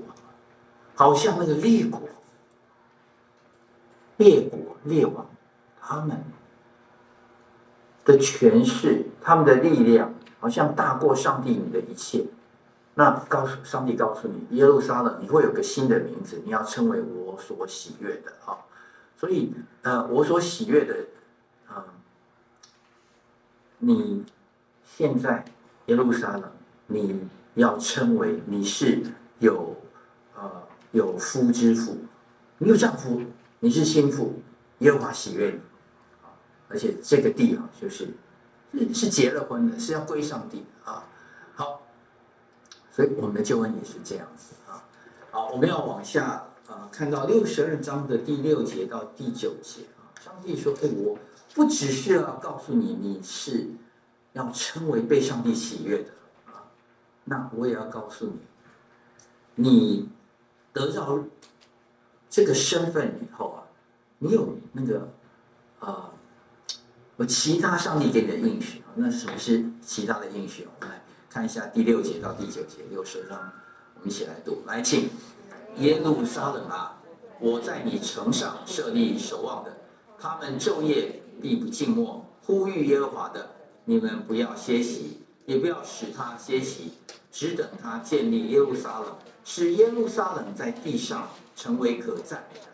[0.94, 2.02] 好像那个列国、
[4.18, 5.26] 列国、列王，
[5.80, 6.22] 他们
[8.08, 12.24] 的权势、他们的力量，好像大过上帝你的一切。
[12.94, 18.58] 那告诉上帝，告诉你，耶路撒冷，你会有个新的名字，你要称为我所喜悦的啊。
[19.16, 20.94] 所以，呃，我所喜悦的，
[21.68, 21.84] 啊、
[23.78, 24.24] 你。
[24.96, 25.44] 现在
[25.86, 26.50] 耶路撒冷，
[26.88, 29.00] 你要称为你是
[29.38, 29.76] 有
[30.34, 30.50] 呃
[30.90, 31.96] 有夫之妇，
[32.56, 33.22] 你有丈夫，
[33.60, 34.42] 你是新妇，
[34.78, 35.60] 耶和华喜悦你，
[36.68, 38.08] 而且这个地啊，就是
[38.72, 41.04] 是是结了婚的，是要归上帝啊。
[41.54, 41.82] 好，
[42.90, 44.84] 所以我们的救恩也是这样子啊。
[45.30, 51.18] 好，我们要往下啊，看到六十二章的第六节到第九节啊，上帝说：“哎，我
[51.54, 53.68] 不只是要告诉你，你是。”
[54.34, 56.10] 要称为被上帝喜悦的
[56.46, 56.62] 啊，
[57.24, 58.26] 那我也要告诉
[59.56, 60.08] 你，你
[60.72, 61.18] 得到
[62.28, 63.66] 这个身份以后啊，
[64.18, 65.08] 你有那个
[65.80, 66.12] 啊，
[67.18, 70.68] 我其他上帝给你的应许，那什么是其他的应许？
[70.72, 73.36] 我们来看一下第六节到第九节，六十章，
[73.96, 74.62] 我们一起来读。
[74.68, 75.10] 来，请
[75.78, 76.96] 耶路撒冷啊，
[77.40, 79.76] 我在你城上设立守望的，
[80.16, 83.50] 他们昼夜必不静默，呼吁耶和华的。
[83.84, 86.92] 你们不要歇息，也不要使他歇息，
[87.32, 92.66] 只等他建立耶路撒冷，使耶路撒冷在地上成为可赞美的。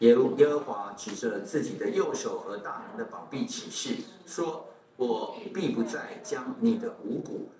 [0.00, 7.50] 耶耶和华指着自己的右手和大能的宝臂起誓，说：“我必不再将你的五谷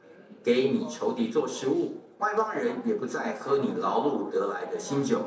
[0.42, 5.20] 给你仇敌做食物，外邦人也不再喝你劳碌得来的新酒，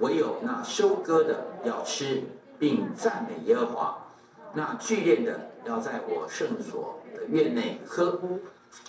[0.00, 2.22] 唯有那收割的要吃，
[2.58, 4.06] 并赞美耶和华。
[4.52, 8.20] 那聚敛的要在我圣所的。”院内喝，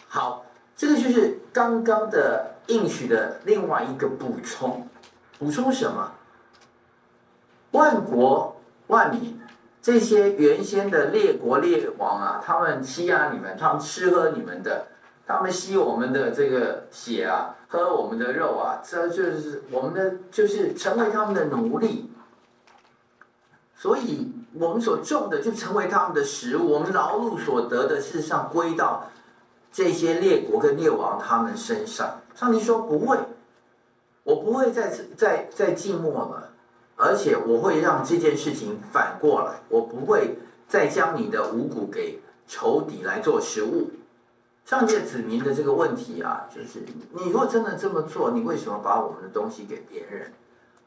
[0.08, 4.88] 好，这个就是刚刚的应许的另外一个补充，
[5.40, 6.12] 补充什么？
[7.72, 8.56] 万国
[8.88, 9.40] 万民
[9.82, 14.88] 这些原先的列国列王啊，他们欺压你们，他们吃喝你们的，
[15.26, 22.12] 他们吸我们的这个血啊，喝我们的肉啊，这就是我们的，就是成为他们的奴隶，
[23.76, 24.34] 所以。
[24.54, 29.06] 我们所种的就成为他们的食物，我们劳碌所得的，事实上归到
[29.72, 32.20] 这些列国跟列王他们身上。
[32.36, 33.18] 上帝说不会，
[34.24, 36.50] 我不会再再再寂寞了，
[36.96, 43.92] 而且我会让这件事情反过来，我不会再将你的五谷给仇敌来做食物。
[44.66, 50.32] 上帝子民的这个问题啊，就是你若真的这么做，你为什么把我们的东西给别人？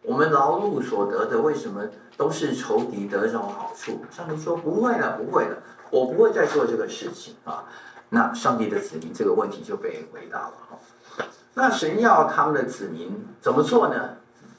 [0.03, 1.83] 我们劳碌所得的，为什么
[2.17, 3.99] 都是仇敌得这种好处？
[4.11, 5.57] 上帝说不会了，不会了，
[5.91, 7.65] 我不会再做这个事情啊。
[8.11, 10.53] 那上帝的子民这个问题就被回答了。
[11.55, 14.11] 那神要他们的子民怎么做呢？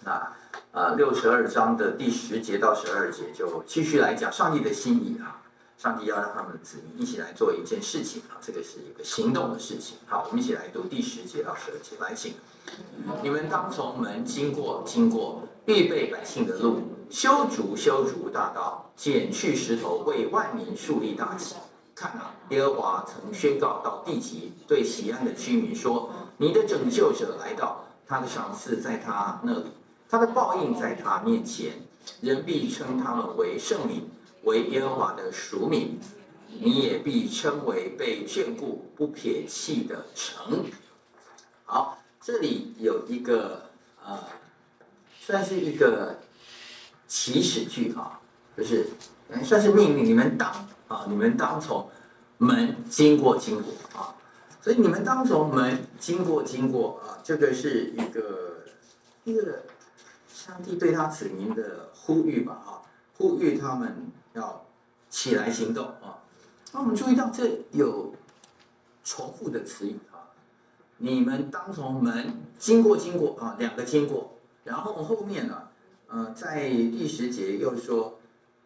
[0.04, 0.35] 啊，
[0.76, 5.42] 呃，六十二章的第十节到十二节就继续来讲上帝的心意啊。
[5.78, 9.98] 上帝要让他们子民一起来做一件事情啊，这个是一个行动的事情。
[10.06, 12.34] 好，我们一起来读第十节到十二节，来请。
[13.24, 21.56] 你们当从门经过，经过预备百姓的路，修筑修筑大道，剪去石头，为万民树立大旗。
[21.96, 29.72] 看啊，耶和华曾宣告到地极，对锡安的居民说：你的拯救者来到，他的赏赐在他那里，
[30.10, 31.74] 他的报应在他面前，
[32.22, 34.10] 人必称他们为圣民，
[34.44, 36.00] 为耶和华的属民。
[36.58, 40.64] 你也必称为被眷顾、不撇弃的城。
[41.66, 43.72] 好，这里有一个
[44.06, 44.18] 呃，
[45.20, 46.18] 算是一个
[47.10, 48.22] 祈使句啊，
[48.56, 48.88] 就是
[49.44, 50.50] 算是命令，你们当
[50.88, 51.90] 啊，你们当从
[52.38, 54.16] 门经过经过啊，
[54.62, 58.64] 所以你们当从门经过经过啊，这个是一个
[59.26, 59.64] 一个
[60.36, 62.82] 上帝对他子民的呼吁吧哈，
[63.18, 64.66] 呼吁他们要
[65.10, 66.20] 起来行动啊。
[66.74, 68.14] 那我们注意到这有
[69.02, 70.36] 重复的词语啊，
[70.98, 74.34] 你们当从门经过经过啊，两个经过，
[74.66, 75.70] 然后后面呢，
[76.08, 78.20] 呃，在第十节又说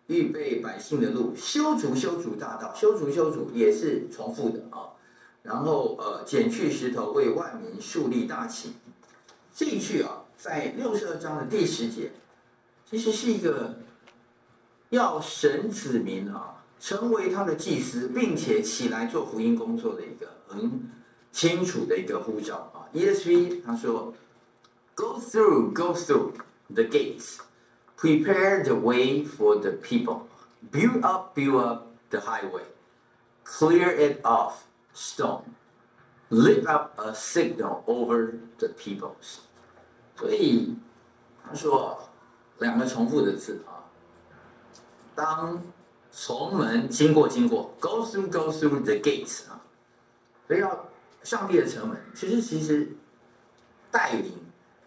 [0.07, 4.97] 预备百姓的路，修筑修筑大道，修筑修筑也是重复的啊，
[5.43, 8.73] 然后呃，剪去石头为万民树立大旗，
[9.53, 12.13] 这一句啊，在六十二章的第十节，
[12.89, 13.79] 其实是一个
[14.89, 16.55] 要神子民啊。
[16.79, 20.89] 成为他的祭司，并且起来做福音工作的一个很
[21.29, 22.87] 清楚的一个呼召啊。
[22.93, 24.13] ESV 他说
[24.95, 26.31] ：“Go through, go through
[26.73, 27.39] the gates,
[27.97, 30.27] prepare the way for the people,
[30.71, 32.63] build up, build up the highway,
[33.43, 34.63] clear it off
[34.95, 35.43] stone,
[36.29, 39.41] lift up a signal over the peoples。”
[40.19, 40.75] 所以
[41.43, 41.97] 他说
[42.59, 43.87] 两个重复的字啊，
[45.15, 45.61] 当。
[46.11, 49.61] 从门经过，经过，go through go through the gates 啊，
[50.47, 50.87] 所以要
[51.21, 51.95] 上帝的城门。
[52.15, 52.95] 其实其实
[53.91, 54.33] 带领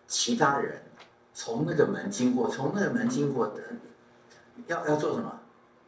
[0.08, 0.82] 其他人
[1.32, 3.62] 从那个门经过，从那个门经过的，
[4.66, 5.38] 要要做什么？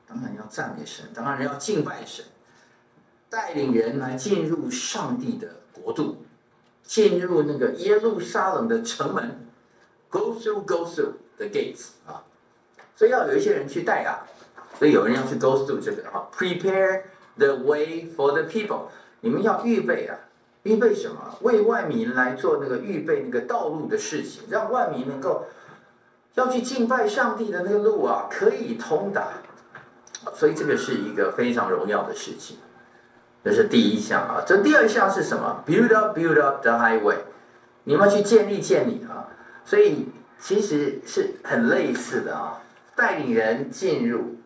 [0.07, 2.25] 当然要赞美神，当然要敬拜神，
[3.29, 6.25] 带领人来进入上帝的国度，
[6.85, 9.47] 进入那个耶路撒冷的城门
[10.09, 12.23] ，go through go through the gates 啊，
[12.95, 14.23] 所以要有一些人去带啊。
[14.79, 17.03] 所以有人要去 go through 这个啊，prepare
[17.37, 18.89] the way for the people。
[19.21, 20.19] 你们要预备啊，
[20.65, 21.39] 预备什么？
[21.43, 25.47] 为万民来做那个预备那个道路的事情，让万民能够
[26.35, 29.29] 要去敬拜上帝的那个路啊，可以通达。
[30.35, 32.57] 所以这个是一个非常荣耀的事情。
[33.45, 34.43] 这是第一项啊。
[34.47, 37.19] 这第二项是什么？Build up, build up the highway。
[37.85, 39.29] 你们去建立建立啊。
[39.65, 42.61] 所以其实是很类似的啊，
[42.97, 44.37] 带领人进入。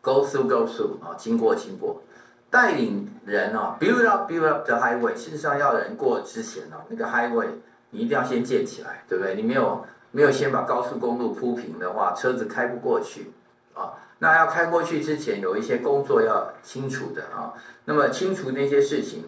[0.00, 2.02] Go through, go through 啊，经过经过，
[2.50, 5.14] 带领人啊，build up, build up the highway。
[5.14, 7.46] 事实上，要人过之前呢，那个 highway
[7.90, 9.36] 你一定要先建起来，对不对？
[9.36, 13.30] 你没有没有先把高速公路铺平的话，车子开不过去
[13.74, 13.94] 啊。
[14.22, 17.52] 那要开过去之前，有一些工作要清除的啊。
[17.86, 19.24] 那么清除那些事情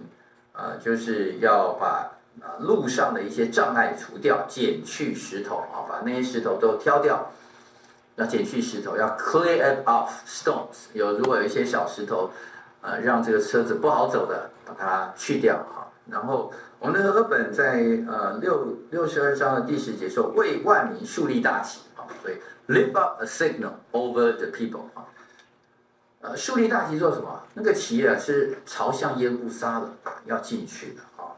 [0.53, 7.28] 啊，就是要把啊路上的一些障碍除掉，减去石头啊，把那些石头都挑掉。
[8.14, 10.86] 要减去石头，要 clear it off stones。
[10.92, 12.30] 有如果有一些小石头，
[12.80, 15.90] 呃，让这个车子不好走的，把它去掉哈。
[16.09, 22.36] 然后我们的和本在呃六六十二章的第十节说，为万民树立大旗啊，所以
[22.69, 25.07] lift up a signal over the people 啊。
[26.21, 27.43] 呃，树立大旗做什么？
[27.55, 29.93] 那个旗啊是朝向耶路撒冷
[30.27, 31.37] 要进去的啊。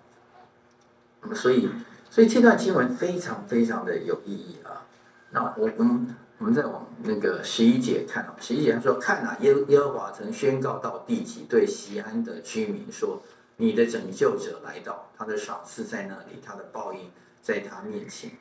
[1.22, 1.68] 那么所以
[2.10, 4.86] 所以这段经文非常非常的有意义啊。
[5.30, 6.14] 那我我们。
[6.38, 13.22] 我们再往那个十一节看啊，十一节他说：“看啊，耶耶和华曾宣告到地极，对西安的居民说：
[13.56, 17.10] 你的拯救者来到，他的赏赐在那里，他的报应
[17.40, 18.32] 在他面前。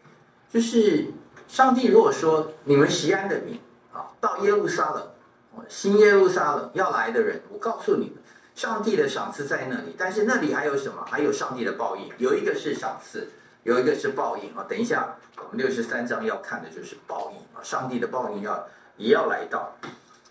[0.49, 1.05] 就是
[1.47, 3.59] 上帝如果说你们西安的民
[3.93, 5.07] 啊，到耶路撒冷，
[5.67, 8.15] 新耶路撒冷要来的人，我告诉你们，
[8.55, 9.95] 上帝的赏赐在那里。
[9.97, 11.05] 但是那里还有什么？
[11.09, 13.29] 还有上帝的报应，有一个是赏赐。”
[13.65, 19.75] 有一个是报应啊，等一下，我们六十三章要看的就是报应啊，上帝的报应要也要来到。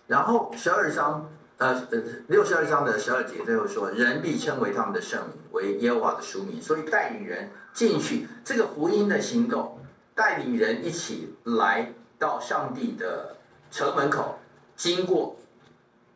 [0.07, 6.63] 然后十二章，呃呃，六十二章的十二节最后说，人必称为他们的圣名，为耶和华的书名。
[6.63, 9.81] 所以带领人进去这个福音的行动，
[10.15, 13.37] 带领人一起来到上帝的
[13.71, 14.39] 城门口，
[14.77, 15.37] 经过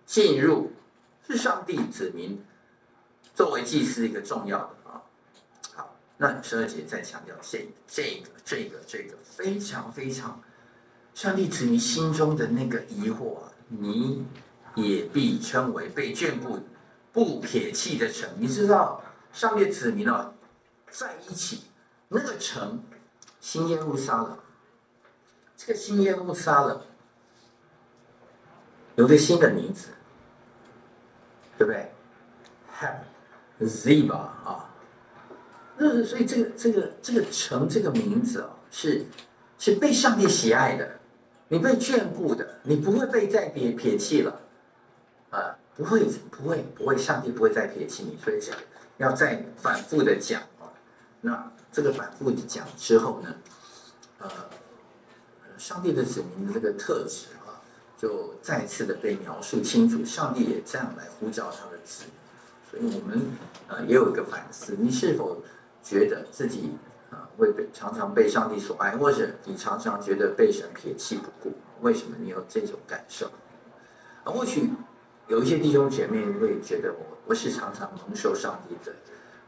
[0.06, 0.72] 进入，
[1.26, 2.44] 是上帝子民
[3.34, 5.02] 作为祭司一个重要的啊。
[5.74, 5.96] 好。
[6.16, 10.40] 那十二节再强调这这个这个这个非常非常，
[11.14, 14.24] 上帝子民心中的那个疑惑啊，你
[14.74, 16.58] 也必称为被眷顾、
[17.12, 18.28] 不撇弃的城。
[18.38, 20.32] 你知道上帝子民啊，
[20.90, 21.64] 在一起
[22.08, 22.82] 那个城，
[23.40, 24.38] 新耶路撒冷，
[25.56, 26.80] 这个新耶路撒冷
[28.96, 29.88] 有个新的名字，
[31.56, 31.92] 对不对
[33.60, 34.64] ？Ziba 啊。
[35.76, 39.06] 那所以这个这个这个城这个名字啊，是
[39.58, 40.98] 是被上帝喜爱的，
[41.46, 44.40] 你被眷顾的，你不会被再撇撇弃了，
[45.30, 48.56] 啊，不会不会不会，上帝不会再撇弃你，所以讲
[48.96, 50.66] 要再反复的讲啊，
[51.20, 53.32] 那这个反复的讲之后呢，
[54.18, 54.28] 呃，
[55.56, 57.62] 上帝的子民的这个特质啊，
[57.96, 62.12] 就再次的被描述清楚，上帝也这样来呼召他的子民。
[62.68, 63.26] 所以我们
[63.68, 65.40] 呃也有一个反思，你是否
[65.80, 66.72] 觉得自己
[67.12, 71.54] 啊会被常常被上帝所爱，或者你常常觉得被神撇弃不顾？
[71.82, 73.30] 为什么你有这种感受？
[74.24, 74.68] 或许
[75.28, 78.92] 有一些弟兄姐妹会觉得我我是常常蒙受上帝的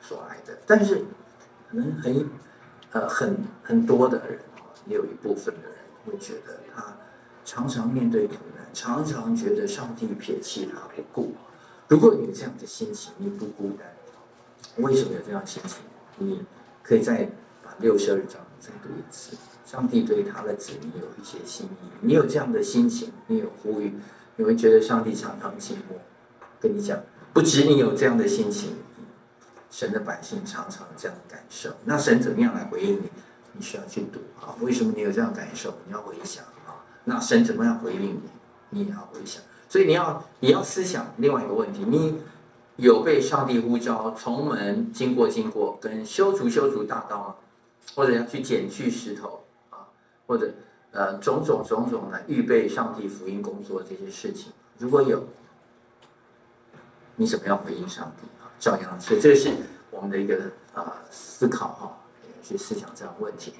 [0.00, 1.02] 所爱的，但是
[1.70, 2.26] 可能很
[2.92, 4.40] 呃很很多的人
[4.86, 6.96] 也有一部分的人会觉得他
[7.44, 11.32] 常常面对苦难，常常觉得上帝撇弃他不顾。
[11.88, 13.86] 如果你有这样的心情，你不孤单。
[14.84, 15.78] 为什么有这样的心情？
[16.18, 16.42] 你
[16.82, 17.24] 可以再
[17.62, 19.36] 把六十二章再读一次。
[19.64, 21.86] 上帝对他的子民有一些心意。
[22.00, 23.94] 你有这样的心情，你有呼吁，
[24.36, 25.98] 你会觉得上帝常常寂寞。
[26.60, 26.98] 跟你讲，
[27.32, 28.70] 不止你有这样的心情，
[29.70, 31.70] 神的百姓常常这样的感受。
[31.84, 33.10] 那神怎么样来回应你？
[33.52, 34.54] 你需要去读啊。
[34.60, 35.74] 为什么你有这样感受？
[35.86, 36.82] 你要回想啊。
[37.04, 38.22] 那神怎么样回应你？
[38.70, 39.42] 你也要回想。
[39.68, 42.20] 所以你要你要思想另外一个问题：你
[42.76, 47.34] 有被上帝呼召从门经过经过，跟修筑修筑大道吗？
[47.94, 49.86] 或者要去捡去石头啊？
[50.26, 50.52] 或者
[50.92, 55.24] 呃种种种种来预备上帝福音工作这些事情，如果有，
[57.16, 58.26] 你怎么样回应上帝？
[58.60, 59.50] 照样，所以这是
[59.90, 60.36] 我们的一个
[60.74, 61.98] 啊、呃、思考哈，
[62.42, 63.54] 去思想这样问题。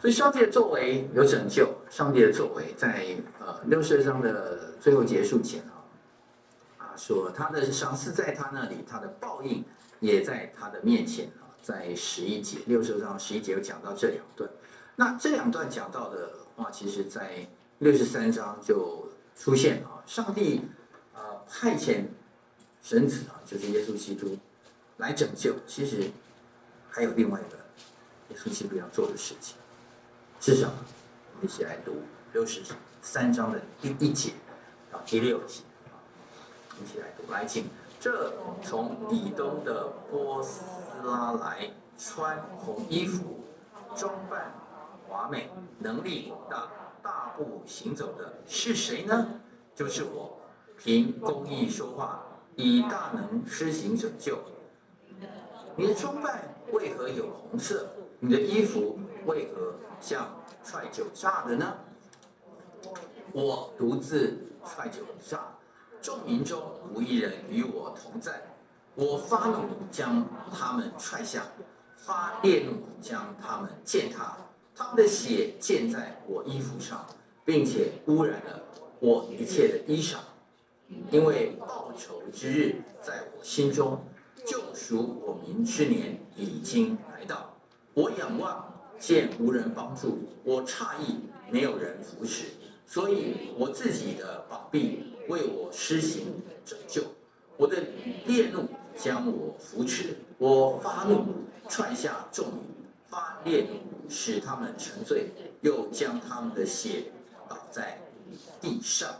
[0.00, 3.04] 所以上帝的作为有拯救，上帝的作为在
[3.38, 5.84] 呃六十二章的最后结束前啊，
[6.78, 9.62] 啊说他的赏赐在他那里，他的报应
[10.00, 14.48] 也在他的面前啊，在十一节六十二章十一节有讲到这两段，
[14.96, 17.46] 那这两段讲到的话，其实在
[17.80, 20.62] 六十三章就出现啊，上帝
[21.12, 22.04] 啊派遣
[22.88, 24.38] 神子啊，就是耶稣基督
[24.96, 26.10] 来拯救，其实
[26.88, 27.58] 还有另外一个
[28.30, 29.58] 耶稣基督要做的事情。
[30.40, 31.96] 至少，我们一起来读
[32.32, 32.62] 六十
[33.02, 34.32] 三章的第一节
[34.90, 35.60] 到第六节，
[36.82, 37.30] 一起来读。
[37.30, 37.66] 来，请
[38.00, 38.32] 这
[38.64, 40.62] 从以东的波斯
[41.04, 43.44] 拉来，穿红衣服，
[43.94, 44.50] 装扮
[45.06, 46.70] 华美，能力大，
[47.02, 49.28] 大步行走的是谁呢？
[49.74, 50.40] 就是我，
[50.78, 52.24] 凭公义说话，
[52.60, 54.36] 以大能施行拯救。
[55.76, 57.88] 你的装扮为何有红色？
[58.18, 60.28] 你的衣服为何像
[60.64, 61.72] 踹酒炸的呢？
[63.30, 64.36] 我独自
[64.66, 65.56] 踹酒炸，
[66.02, 66.60] 众民中
[66.92, 68.42] 无一人与我同在。
[68.96, 69.60] 我发怒
[69.92, 71.44] 将他们踹下，
[71.96, 74.36] 发烈怒将他们践踏，
[74.74, 77.06] 他们的血溅在我衣服上，
[77.44, 78.60] 并且污染了
[78.98, 80.16] 我一切的衣裳。
[81.10, 84.02] 因为报仇之日在我心中，
[84.46, 87.54] 救赎我民之年已经来到。
[87.94, 91.18] 我仰望，见无人帮助，我诧异，
[91.50, 92.46] 没有人扶持，
[92.86, 97.02] 所以我自己的宝臂为我施行拯救，
[97.56, 97.76] 我的
[98.26, 101.26] 烈怒将我扶持，我发怒
[101.68, 102.62] 踹下众民，
[103.08, 105.30] 发烈怒使他们沉醉，
[105.60, 107.04] 又将他们的血
[107.48, 107.98] 倒在
[108.60, 109.10] 地上。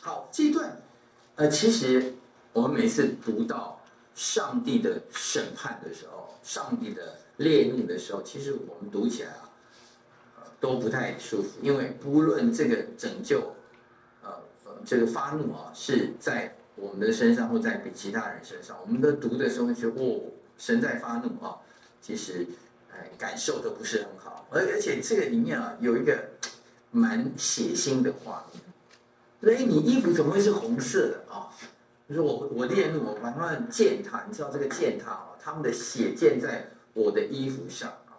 [0.00, 0.80] 好，这一段，
[1.36, 2.14] 呃，其实
[2.52, 3.80] 我们每次读到
[4.14, 7.18] 上帝的审判的时候，上帝的。
[7.38, 13.54] 烈怒的时候，其实我们读起来啊，都不太舒服，因为不论这个拯救，
[14.22, 14.32] 呃，
[14.86, 20.22] 这个发怒啊，是在我们的身上或在其他人身上，我们都读的时候会觉得，哦，
[20.56, 21.58] 神在发怒啊，
[22.00, 22.46] 其实，
[23.18, 26.30] 感受都不是很好，而而且这个里面啊，有一个
[26.90, 28.62] 蛮血腥的画面，
[29.40, 31.48] 所以你衣服怎么会是红色的啊？
[32.08, 36.70] 就是我我练，我把他们践踏，你知道这个践踏哦，他们的血溅在。
[36.98, 38.16] 我的衣服上啊，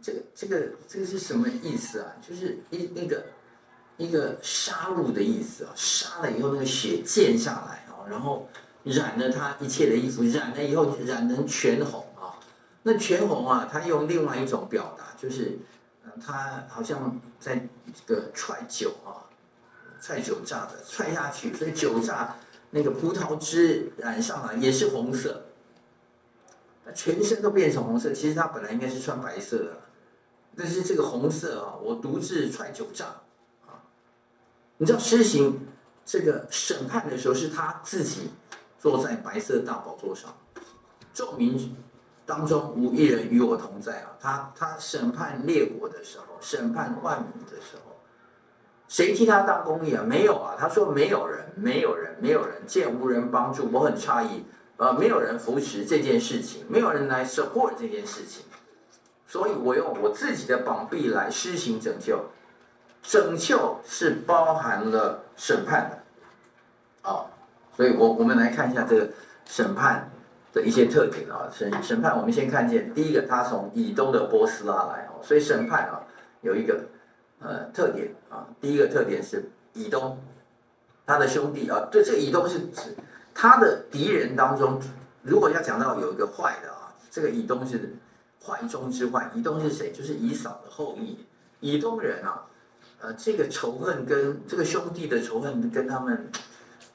[0.00, 2.12] 这个这个这个是什么意思啊？
[2.22, 3.26] 就是一那个
[3.96, 8.48] 一个杀戮的意思啊，杀了以后那个血溅下来啊，然后
[8.84, 12.38] 染了他一切的衣服，染了以后染成全红啊。
[12.84, 15.58] 那全红啊，他用另外一种表达，就是
[16.24, 17.68] 他好像在
[18.06, 19.26] 这个踹酒啊，
[20.00, 22.26] 踹酒醡的踹下去，所以酒醡
[22.70, 25.42] 那个葡萄汁染上来也是红色。
[26.92, 29.80] 全身都变成红色，其实他本来应该是穿白色的，
[30.56, 33.04] 但是这个红色啊，我独自踹酒醡
[33.66, 33.78] 啊。
[34.78, 35.68] 你知道施行
[36.04, 38.30] 这个审判的时候，是他自己
[38.76, 40.34] 坐在白色大宝座上，
[41.14, 41.76] 众民
[42.26, 44.16] 当中无一人与我同在啊！
[44.18, 47.89] 他他审判列国的时候，审判万民的时候，
[48.90, 50.02] 谁替他当公义啊？
[50.04, 50.56] 没有啊！
[50.58, 54.44] 他说没有人，没有人，没有人，见无人帮助，我很诧异，
[54.78, 58.44] 呃，没有人扶持这件事情，没有人来 support 这件事情，
[59.28, 62.18] 所以我用我自己的膀臂来施行拯救，
[63.00, 67.26] 拯救是包含了审判的，啊、哦，
[67.76, 69.08] 所以我我们来看一下这个
[69.46, 70.10] 审判。
[70.52, 76.02] 的一些特点啊，审审判，我们先看见第一个，他从以东的波斯拉来哦，所以审判啊
[76.40, 76.86] 有一个
[77.40, 80.18] 呃特点啊，第一个特点是以东，
[81.04, 82.94] 他的兄弟啊，对，这个以东是指
[83.34, 84.80] 他的敌人当中，
[85.22, 87.96] 如果要讲到有一个坏的啊，这个以东是
[88.44, 89.90] 坏中之坏，以东是谁？
[89.92, 91.18] 就是以扫的后裔，
[91.60, 92.46] 以东人啊，
[93.00, 96.30] 呃，这个仇恨跟这个兄弟的仇恨跟他们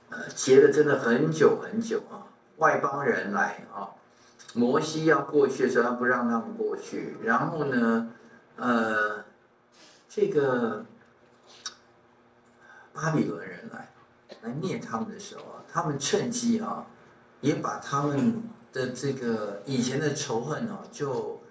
[0.09, 2.23] 呃结了真的很久很久啊。
[2.57, 3.89] 外邦人来啊，
[4.53, 7.17] 摩西要过去的时候，他不让他们过去。
[7.21, 8.09] 然后呢，
[8.55, 9.24] 呃，
[10.15, 10.85] 这个
[12.93, 13.91] 巴比伦人来
[14.43, 16.87] 来灭他们的时候啊，他们趁机啊，
[17.41, 18.41] 也把他们
[18.71, 21.41] 的这个以前的仇恨啊，就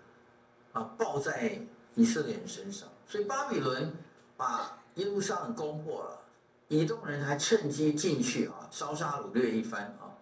[0.73, 1.61] 啊报在
[1.95, 2.89] 以色列人身上。
[3.07, 3.93] 所以巴比伦
[4.35, 6.21] 把耶路撒冷攻破了，
[6.69, 10.17] 以东人还趁机进去啊，烧杀掳掠一番啊。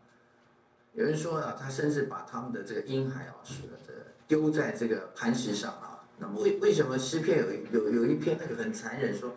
[0.94, 3.78] 有人说啊，他甚至把他们的这个婴孩啊，是的，
[4.26, 5.91] 丢在这个磐石上啊。
[6.18, 9.34] 那为为什么诗篇有有有一篇那个很残忍说，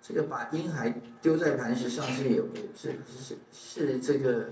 [0.00, 4.50] 这个把婴孩丢在磐石上是有是是是是这个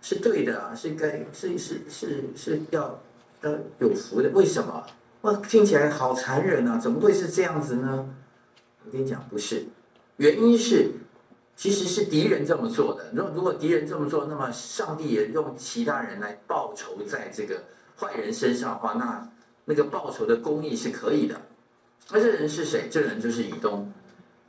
[0.00, 3.02] 是对的啊，是该是是是是要
[3.42, 4.28] 要有福的。
[4.30, 4.86] 为什么？
[5.22, 6.78] 哇，听起来好残忍啊！
[6.78, 8.14] 怎么会是这样子呢？
[8.84, 9.64] 我跟你讲，不是，
[10.16, 10.92] 原因是。
[11.54, 13.12] 其实是敌人这么做的。
[13.12, 17.62] 如如果敌人这么做，那么上帝也用其他人来报仇，在这个
[17.94, 19.30] 坏人身上的话，那
[19.64, 21.40] 那个报仇的公义是可以的。
[22.10, 22.88] 那这人是谁？
[22.90, 23.92] 这人就是以东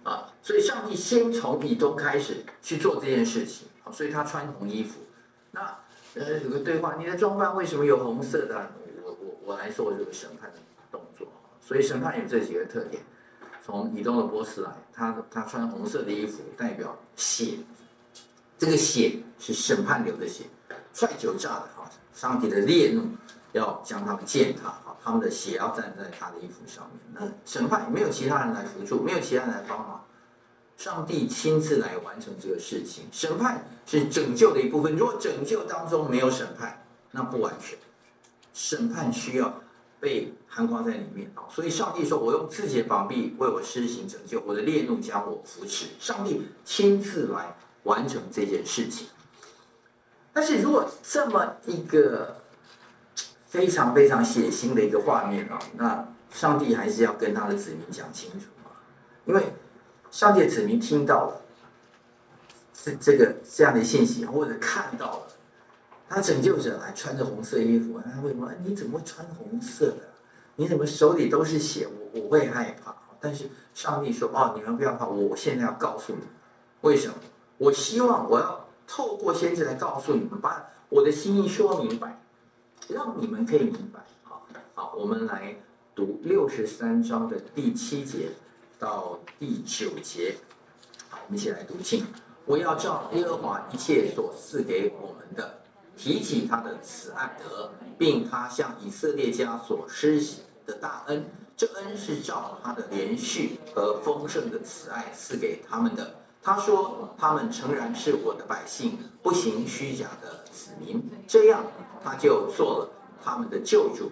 [0.04, 0.32] 啊。
[0.42, 3.68] 所以上帝先从以东开始去做这件事情。
[3.92, 5.00] 所以他穿红衣服。
[5.52, 5.78] 那
[6.16, 8.72] 呃有个对话，你的装扮为什么有红色的？
[9.04, 10.60] 我我我来做这个审判的
[10.92, 11.28] 动作。
[11.62, 13.04] 所以审判有这几个特点。
[13.66, 17.60] 从以东的波斯来，他他穿红色的衣服，代表血，
[18.58, 20.44] 这个血是审判流的血，
[20.94, 23.04] 踹酒醡的啊，上帝的烈怒
[23.54, 27.00] 要将他们践踏，他们的血要站在他的衣服上面。
[27.14, 30.06] 那审判没有其他人来辅助，没有其他人来帮忙，
[30.78, 33.06] 上帝亲自来完成这个事情。
[33.12, 37.78] 审判是拯救的一部分，如果拯救当中没有审判，那不完全。
[38.54, 39.60] 审判需要。
[40.00, 49.08] 被含光在里面啊，所以上帝说：“我用自己的膀臂为我施行拯救，我的烈怒将我扶持。”上帝亲自来完成这件事情。
[50.34, 52.36] 但是如果这么一个
[53.54, 58.74] 非常非常血腥的一个画面啊，那上帝还是要跟他的子民讲清楚啊，
[59.26, 59.54] 因为
[60.10, 61.42] 上帝的子民听到了
[62.74, 65.28] 这这个这样的信息，或者看到了。
[66.10, 68.52] 他拯救者来穿着红色衣服，他为什么？
[68.64, 69.98] 你怎么会穿红色的？
[70.56, 71.88] 你怎么手里都是血？
[71.88, 72.96] 我我会害怕。
[73.20, 76.22] 但是上帝说：“哦，你们不要怕，我现在要告诉你，
[76.82, 77.14] 为什么？
[77.60, 82.23] 我希望我要透过先知来告诉你们，把我的心意说明白，
[82.90, 85.56] 让你们可以明白。”好，好，我们来
[85.94, 88.30] 读六十三章的第七节
[88.80, 90.38] 到第九节。
[91.10, 92.06] 好，我们一起来读经。
[92.46, 95.60] 我要照耶和华一切所赐给我们的。
[95.96, 100.20] 提起他的慈爱德，并他向以色列家所施
[100.66, 101.24] 的大恩，
[101.56, 106.16] 这恩是照他的连续和丰盛的慈爱赐给他们的。
[106.44, 111.64] 他说：“他们诚然是我的百姓，不行虚假的子民。”这样，
[112.04, 112.90] 他就做了
[113.24, 114.12] 他们的救主。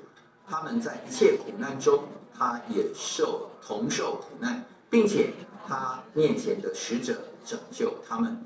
[0.49, 5.33] 他们在一切苦难中，他也受同受苦难，并且
[5.67, 8.45] 他面前的使者拯救他们。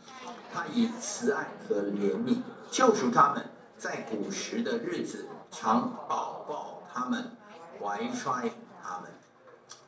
[0.51, 2.38] 他以慈爱和怜悯。
[2.71, 7.38] 救赎他们，在古时的日子，常保抱他们，
[7.79, 8.51] 怀揣
[8.83, 9.11] 他们，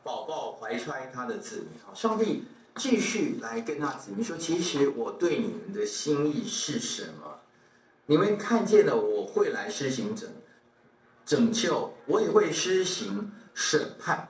[0.04, 1.80] 保抱怀揣他的子民。
[1.86, 2.46] 好，上帝
[2.78, 7.40] 继续来跟他子民说：“其实我对你们的心意是什么？
[8.06, 10.30] 你们看见了，我会来施行拯
[11.26, 14.30] 拯救，我也会施行审判。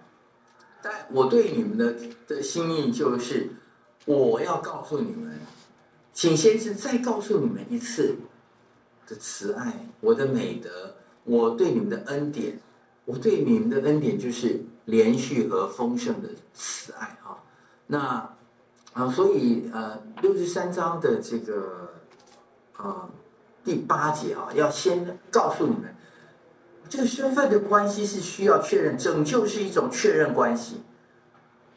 [0.82, 1.96] 但我对你们的
[2.28, 3.50] 的心意就是，
[4.06, 5.40] 我要告诉你们，
[6.14, 8.16] 请先知再告诉你们一次。”
[9.10, 12.60] 的慈爱，我的美德，我对你们的恩典，
[13.06, 17.40] 我对你们的恩典就是连续和丰盛的慈爱啊。
[17.86, 18.37] 那
[18.98, 21.94] 啊，所以呃，六十三章的这个
[22.74, 23.08] 啊
[23.64, 25.94] 第八节啊，要先告诉你们，
[26.90, 30.82] 这个身份的关系是需要确认，拯救是一种确认关系。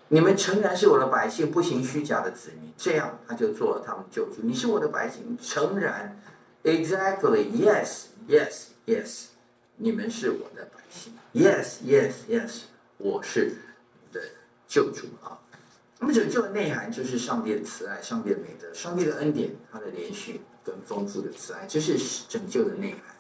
[0.09, 4.37] 你们诚然是我的百姓，不行虚假的子民，这样他就做了他们救主。
[4.43, 6.19] 你是我的百姓，诚然
[6.65, 9.25] ，exactly，yes，yes，yes，
[9.77, 12.63] 你们是我的百姓，yes，yes，yes，
[12.97, 13.59] 我是
[13.93, 14.23] 你的
[14.67, 15.39] 救主啊。
[16.01, 23.15] 那么拯救的内涵就是上帝的慈爱，上帝的美德，上帝的恩典，他的连续跟丰富的慈爱，这是拯救的内涵。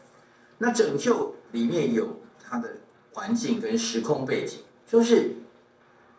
[0.59, 2.79] 那拯救里面有它的
[3.13, 5.37] 环境跟时空背景，就是。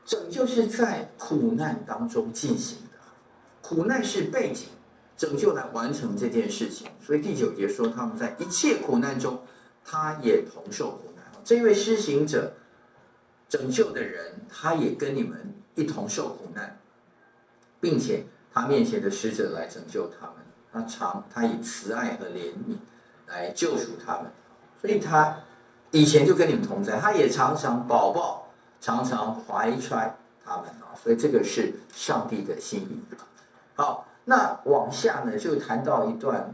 [0.04, 2.98] 拯救是在苦难当中进行的，
[3.62, 4.68] 苦难是背景，
[5.16, 6.88] 拯救来完成这件事情。
[7.00, 9.40] 所以第九节说，他们在一切苦难中，
[9.86, 11.24] 他也同受苦难。
[11.44, 12.52] 这位施行者，
[13.52, 16.80] 拯救的人，他也跟你们一同受苦难，
[17.82, 18.24] 并且
[18.54, 20.36] 他面前的使者来拯救他们，
[20.72, 22.78] 他常他以慈爱和怜悯
[23.28, 24.32] 来救赎他们，
[24.80, 25.38] 所以他
[25.92, 28.40] 以前就跟你们同在，他也常常保抱。
[28.84, 33.00] 常常怀揣他们啊，所以这个是上帝的心意。
[33.76, 36.52] 好，那往下呢，就谈到一段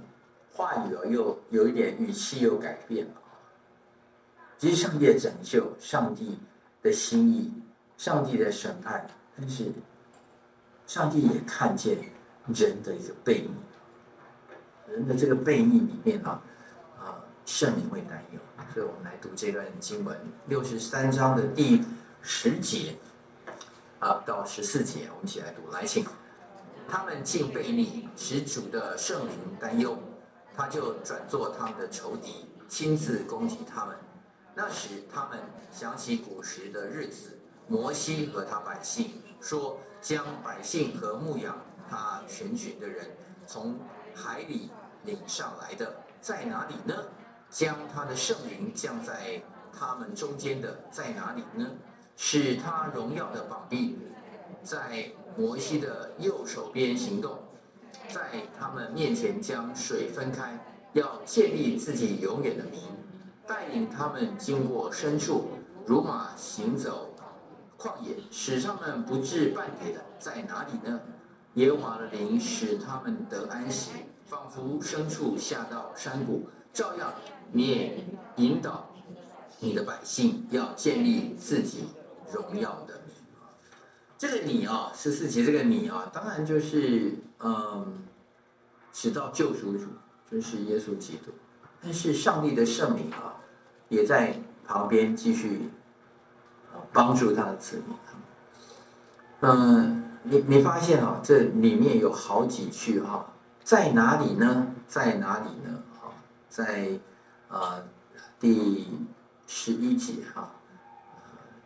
[0.51, 3.13] 话语哦，又有一点语气又改变了。
[4.57, 6.37] 其实上帝的拯救，上帝
[6.81, 7.51] 的心意，
[7.97, 9.07] 上帝的审判，
[9.37, 9.71] 但是
[10.85, 11.97] 上帝也看见
[12.47, 16.41] 人的一个背逆，人的这个背逆里面啊，
[16.99, 18.39] 啊，圣灵会担忧。
[18.73, 20.17] 所以我们来读这段经文，
[20.47, 21.83] 六十三章的第。
[22.29, 22.97] 十节
[23.99, 25.71] 啊到十四节，我们一起来读。
[25.71, 26.05] 来，请
[26.85, 29.97] 他们竟悖逆，使主的圣灵担忧，
[30.53, 33.95] 他就转作他们的仇敌，亲自攻击他们。
[34.57, 35.37] 那时他们
[35.71, 37.37] 想起古时的日子，
[37.67, 41.55] 摩西和他百姓说，将百姓和牧养
[41.87, 43.05] 他全群的人
[43.45, 43.79] 从
[44.15, 44.71] 海里
[45.03, 46.95] 领上来的在哪里呢？
[47.51, 49.39] 将他的圣灵降在
[49.71, 51.69] 他们中间的在哪里呢？
[52.15, 53.95] 使他荣耀的膀臂
[54.63, 57.37] 在摩西的右手边行动，
[58.09, 60.57] 在他们面前将水分开，
[60.93, 62.81] 要建立自己永远的名，
[63.47, 65.47] 带领他们经过深处，
[65.85, 67.15] 如马行走
[67.77, 70.99] 旷野，使他们不致绊跌的在哪里呢？
[71.53, 73.91] 耶和华的灵使他们得安息，
[74.25, 77.13] 仿佛牲畜下到山谷，照样
[77.51, 78.89] 你也引导
[79.59, 81.85] 你的百姓，要建立自己。
[82.29, 83.47] 荣耀的你啊，
[84.17, 88.03] 这个你啊，十四节这个你啊，当然就是嗯，
[88.91, 89.85] 直到救赎主，
[90.29, 91.31] 就是耶稣基督。
[91.81, 93.36] 但是上帝的圣灵啊，
[93.89, 94.33] 也在
[94.65, 95.69] 旁边继续
[96.91, 97.95] 帮助他的子民。
[99.41, 103.33] 嗯，你你发现啊，这里面有好几句哈，
[103.63, 104.67] 在哪里呢？
[104.87, 105.83] 在哪里呢？
[106.01, 106.09] 啊，
[106.49, 106.89] 在
[107.49, 107.83] 啊
[108.39, 108.87] 第
[109.47, 110.51] 十一节哈。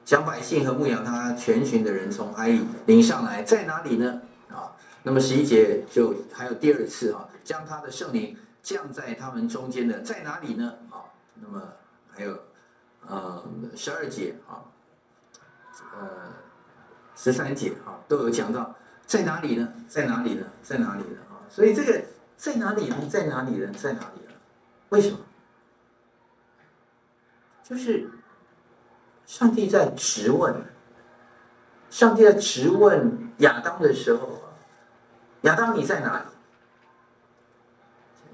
[0.04, 4.22] 将百姓和牧养他全群的人从埃里领上来，在哪里呢？
[4.50, 10.74] 啊，那么十一节就还有第二次啊，将他的圣灵降在他们中间的，在哪里呢？
[10.90, 11.62] 啊，那么
[12.16, 12.40] 还有
[13.08, 13.44] 呃
[13.76, 14.64] 十二节啊，
[16.00, 16.34] 呃
[17.16, 19.74] 十三节啊都有讲到，在哪里呢？
[19.88, 20.46] 在哪里呢？
[20.62, 21.18] 在哪里呢？
[21.30, 22.02] 啊，所以这个
[22.38, 22.96] 在哪里呢？
[23.10, 23.72] 在哪里呢？
[23.74, 24.34] 在哪里呢？
[24.90, 25.18] 为什么？
[27.64, 28.10] 就是。
[29.28, 30.54] 上帝在质问，
[31.90, 34.42] 上帝在质问亚当的时候，
[35.44, 36.26] 亚当你在哪里？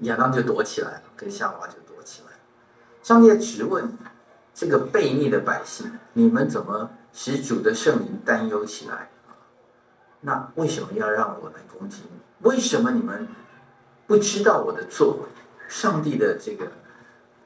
[0.08, 1.74] 亚当就躲起来了，跟夏娃就。
[3.08, 3.90] 上帝在质问
[4.52, 9.08] 这个悖逆的百姓，你们怎么使主的圣灵担忧起来？
[10.20, 12.20] 那为什么要让我来攻击你？
[12.46, 13.26] 为什么你们
[14.06, 15.20] 不知道我的作为？
[15.70, 16.70] 上帝的这个。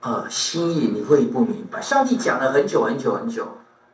[0.01, 1.81] 呃，心意你会不明白。
[1.81, 3.47] 上帝讲了很久很久很久，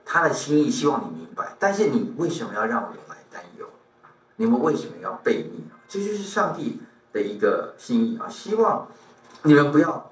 [0.06, 3.66] 他的心意希望你明白，但是你为什么要让我来担忧？
[4.36, 5.66] 你们为什么要悖逆？
[5.86, 6.80] 这就是上帝
[7.12, 8.26] 的一个心意啊！
[8.26, 8.88] 希望
[9.42, 10.10] 你们不要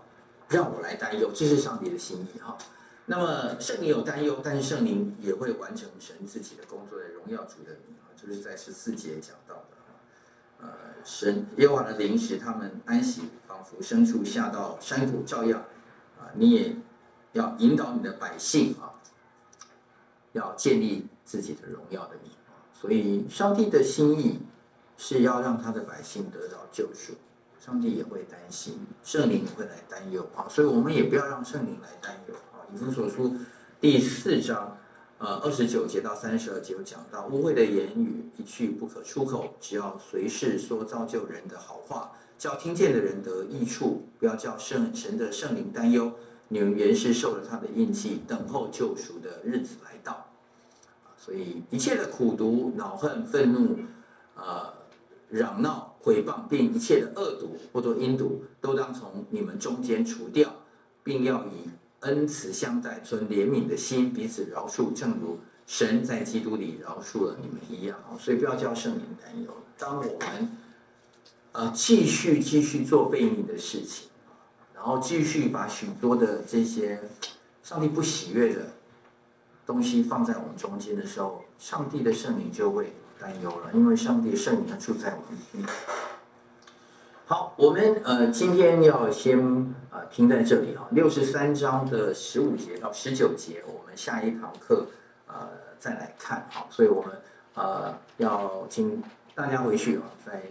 [0.48, 2.56] 让我来担忧，这是上帝的心意哈。
[3.06, 9.62] 那么圣灵有担忧，但是圣灵也会完成神自己的工作的荣耀主的名啊，就是在十四节讲到的。
[10.58, 10.68] 呃，
[11.04, 15.64] 神耶和华的灵使他们安息，仿佛牲畜下到山谷，照样。
[16.34, 16.76] 你也
[17.32, 18.94] 要引导你的百姓啊，
[20.32, 22.32] 要建立自己的荣耀的名。
[22.72, 24.40] 所以，上帝的心意
[24.96, 27.14] 是要让他的百姓得到救赎。
[27.66, 30.46] 上帝也会担心，圣灵也会来担忧啊。
[30.48, 32.62] 所以，我们也不要让圣灵来担忧啊。
[32.72, 33.34] 以弗所书
[33.80, 34.78] 第四章
[35.18, 46.12] 呃二十九节到三十二节有讲到，污秽的言语一句不可出口，只要随时说造就人的好话，叫听见的人得益处，不要叫圣神的圣灵担忧。
[46.46, 50.24] 你们原是受了他的印记，等候救赎的日子来到。
[51.18, 53.76] 所以一切的苦毒、恼恨、愤怒，
[54.36, 54.72] 呃，
[55.28, 60.54] 嚷闹、毁谤，并一切的恶毒或者阴毒，都当从你们中间除掉，
[61.02, 61.68] 并要以
[62.00, 67.98] 恩慈相待，存怜悯的心，彼此饶恕，正如神在基督里饶恕了你们一样。
[68.20, 69.50] 所以不要叫圣灵担忧。
[69.76, 70.56] 当我们
[71.50, 74.08] 呃继续继续做悖逆的事情，
[74.72, 77.00] 然后继续把许多的这些
[77.64, 78.70] 上帝不喜悦的
[79.66, 85.68] 东西放在我们中间的时候，上帝的圣灵就会担忧了，因为上帝圣灵住在我们里面。
[87.26, 89.40] 好，我们呃今天要先
[89.90, 94.86] 啊、呃、停在这里啊，六十三章的十五节到十九节，我们下一堂课
[95.26, 95.48] 呃
[95.78, 97.20] 再来看好，所以我们
[97.54, 99.02] 呃要请
[99.34, 100.42] 大家回去啊，再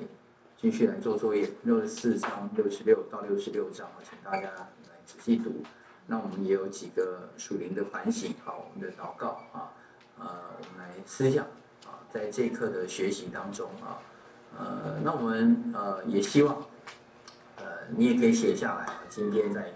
[0.57, 4.68] 继续来做作业，六十四章六十六到六十六章，请大家来
[5.05, 5.63] 仔细读。
[6.07, 9.72] 那我们也有几个属灵的反省，好，我们的祷告啊，
[10.20, 10.28] 呃，
[10.59, 11.47] 我们来思想，
[12.16, 13.99] 在这一课的学习当中啊，
[14.57, 16.55] 呃，那我们呃也希望，
[17.57, 19.70] 呃，你也可以写下来，今天在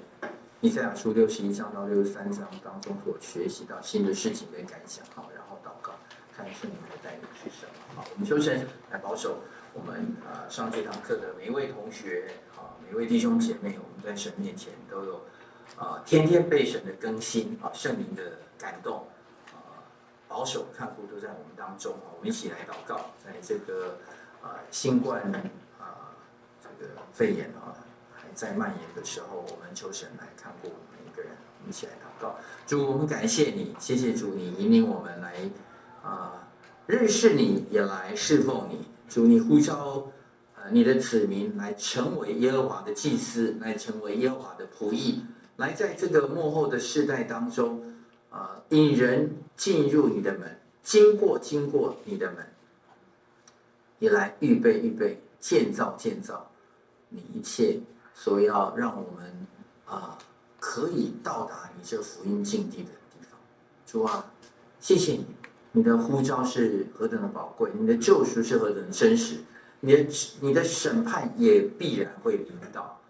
[0.62, 5.92] 以赛亚书六十一章到六十三章当中所学习到新的事情跟感想，好，然后祷告，
[6.34, 9.40] 看圣灵的带领是什么，好，我们求神来保守
[9.74, 15.22] 我们啊上这堂课的每一位同学，啊，每一位弟兄姐妹，我们在神面前都有。
[15.76, 18.24] 啊，天天被神的更新啊，圣灵的
[18.58, 19.06] 感动，
[20.30, 23.98] 保守看护都在我们当中啊，我们一起来祷告，在这个
[24.42, 25.24] 啊新冠
[25.80, 26.14] 啊
[26.62, 27.74] 这个肺炎啊
[28.14, 32.36] 还在蔓延的时候，我们求神来看护我们每一个人，我们一起来祷告。
[32.68, 35.50] 主，我们感谢你，谢谢主，你引领我们来
[36.04, 36.48] 啊
[36.86, 38.88] 认识你，也来侍奉你。
[39.10, 40.12] 主，你呼召
[40.70, 45.26] 你的子民来成为耶和华的祭司，来成为耶和华的仆役。
[45.58, 47.84] 来，在这个幕后的世代当中，
[48.30, 52.48] 啊，引人进入你的门，经过经过你的门，
[54.00, 56.50] 也来预备预备，建造建造
[57.10, 57.82] 你一切
[58.14, 59.46] 所要让我们
[59.86, 60.18] 啊
[60.62, 63.38] 可以到达你这福音境地的地方。
[63.86, 64.32] 主啊，
[64.80, 65.26] 谢谢你，
[65.74, 69.40] 你的呼召是何等的宝贵，你的救赎是何等的真实，
[69.82, 70.06] 你的
[70.40, 73.02] 你的审判也必然会临到，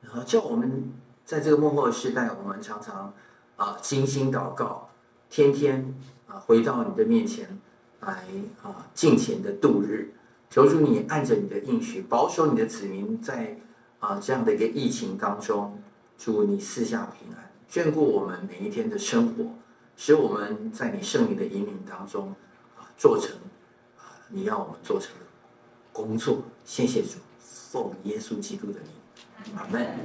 [0.00, 0.90] 然后叫我们。
[1.22, 3.14] 在这个末后的时代，我们常常
[3.54, 4.89] 啊精心祷告，
[5.30, 5.94] 天天
[6.26, 7.58] 啊回到你的面前
[8.00, 8.24] 来
[8.62, 10.12] 啊尽情的度日。
[10.50, 13.56] 求主你按着你的应许，保守你的子民在
[14.00, 15.80] 啊这样的一个疫情当中，
[16.18, 19.44] 祝你四下平安，眷顾我们每一天的生活，
[19.96, 22.34] 使我们在你圣灵的引领当中
[22.76, 23.36] 啊做成
[23.96, 25.26] 啊你要我们做成的
[25.92, 26.42] 工作。
[26.64, 29.96] 谢谢主，奉耶稣基督的名，阿门。